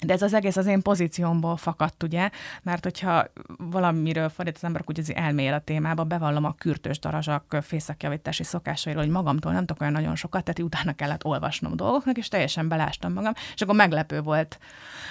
De 0.05 0.13
ez 0.13 0.21
az 0.21 0.33
egész 0.33 0.57
az 0.57 0.65
én 0.65 0.81
pozíciómból 0.81 1.57
fakadt, 1.57 2.03
ugye, 2.03 2.29
mert 2.63 2.83
hogyha 2.83 3.25
valamiről 3.57 4.29
fordít 4.29 4.55
az 4.55 4.63
ember, 4.63 4.81
úgy 4.85 4.99
az 4.99 5.13
elmél 5.15 5.53
a 5.53 5.59
témába, 5.59 6.03
bevallom 6.03 6.45
a 6.45 6.53
kürtős 6.53 6.99
darazsak 6.99 7.57
fészekjavítási 7.61 8.43
szokásairól, 8.43 9.03
hogy 9.03 9.11
magamtól 9.11 9.51
nem 9.51 9.65
tudok 9.65 9.81
olyan 9.81 9.93
nagyon 9.93 10.15
sokat, 10.15 10.43
tehát 10.43 10.59
utána 10.59 10.93
kellett 10.93 11.25
olvasnom 11.25 11.75
dolgoknak, 11.75 12.17
és 12.17 12.27
teljesen 12.27 12.67
belástam 12.67 13.13
magam, 13.13 13.33
és 13.53 13.61
akkor 13.61 13.75
meglepő 13.75 14.21
volt 14.21 14.59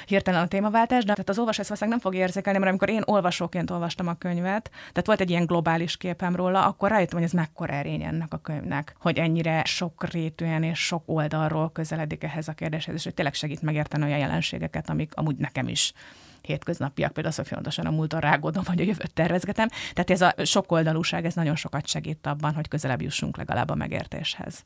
hirtelen 0.06 0.42
a 0.42 0.46
témaváltás, 0.46 1.04
de 1.04 1.12
tehát 1.12 1.28
az 1.28 1.38
olvasó 1.38 1.62
ezt 1.68 1.86
nem 1.86 1.98
fog 1.98 2.14
érzékelni, 2.14 2.58
mert 2.58 2.70
amikor 2.70 2.88
én 2.90 3.02
olvasóként 3.04 3.70
olvastam 3.70 4.08
a 4.08 4.14
könyvet, 4.14 4.70
tehát 4.70 5.06
volt 5.06 5.20
egy 5.20 5.30
ilyen 5.30 5.46
globális 5.46 5.96
képem 5.96 6.36
róla, 6.36 6.66
akkor 6.66 6.90
rájöttem, 6.90 7.18
hogy 7.18 7.26
ez 7.26 7.32
mekkora 7.32 7.72
erény 7.72 8.02
ennek 8.02 8.32
a 8.32 8.38
könyvnek, 8.38 8.94
hogy 8.98 9.18
ennyire 9.18 9.64
sok 9.64 10.04
rétűen 10.10 10.62
és 10.62 10.78
sok 10.78 11.02
oldalról 11.06 11.72
közeledik 11.72 12.24
ehhez 12.24 12.48
a 12.48 12.52
kérdéshez, 12.52 12.94
és 12.94 13.04
hogy 13.04 13.14
tényleg 13.14 13.34
segít 13.34 13.62
megérteni 13.62 14.04
olyan 14.04 14.18
jelenségeket, 14.18 14.79
dolgokat, 14.80 14.88
amik 14.88 15.14
amúgy 15.14 15.36
nekem 15.36 15.68
is 15.68 15.92
hétköznapiak, 16.40 17.12
például 17.12 17.34
az, 17.34 17.36
hogy 17.36 17.46
folyamatosan 17.46 17.86
a 17.86 17.90
múlton 17.90 18.20
rágódom, 18.20 18.62
vagy 18.66 18.80
a 18.80 18.84
jövőt 18.84 19.14
tervezgetem. 19.14 19.68
Tehát 19.92 20.10
ez 20.10 20.20
a 20.20 20.34
sokoldalúság, 20.44 21.24
ez 21.24 21.34
nagyon 21.34 21.56
sokat 21.56 21.86
segít 21.86 22.26
abban, 22.26 22.54
hogy 22.54 22.68
közelebb 22.68 23.02
jussunk 23.02 23.36
legalább 23.36 23.70
a 23.70 23.74
megértéshez. 23.74 24.64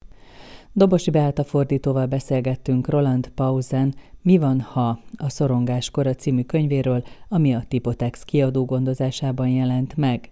Dobosi 0.72 1.10
Beáta 1.10 1.44
fordítóval 1.44 2.06
beszélgettünk 2.06 2.88
Roland 2.88 3.28
Pausen 3.28 3.94
Mi 4.22 4.38
van, 4.38 4.60
ha 4.60 5.00
a 5.16 5.28
Szorongás 5.28 5.90
kora 5.90 6.14
című 6.14 6.42
könyvéről, 6.42 7.04
ami 7.28 7.54
a 7.54 7.64
Tipotex 7.68 8.22
kiadó 8.22 8.64
gondozásában 8.64 9.48
jelent 9.48 9.96
meg. 9.96 10.30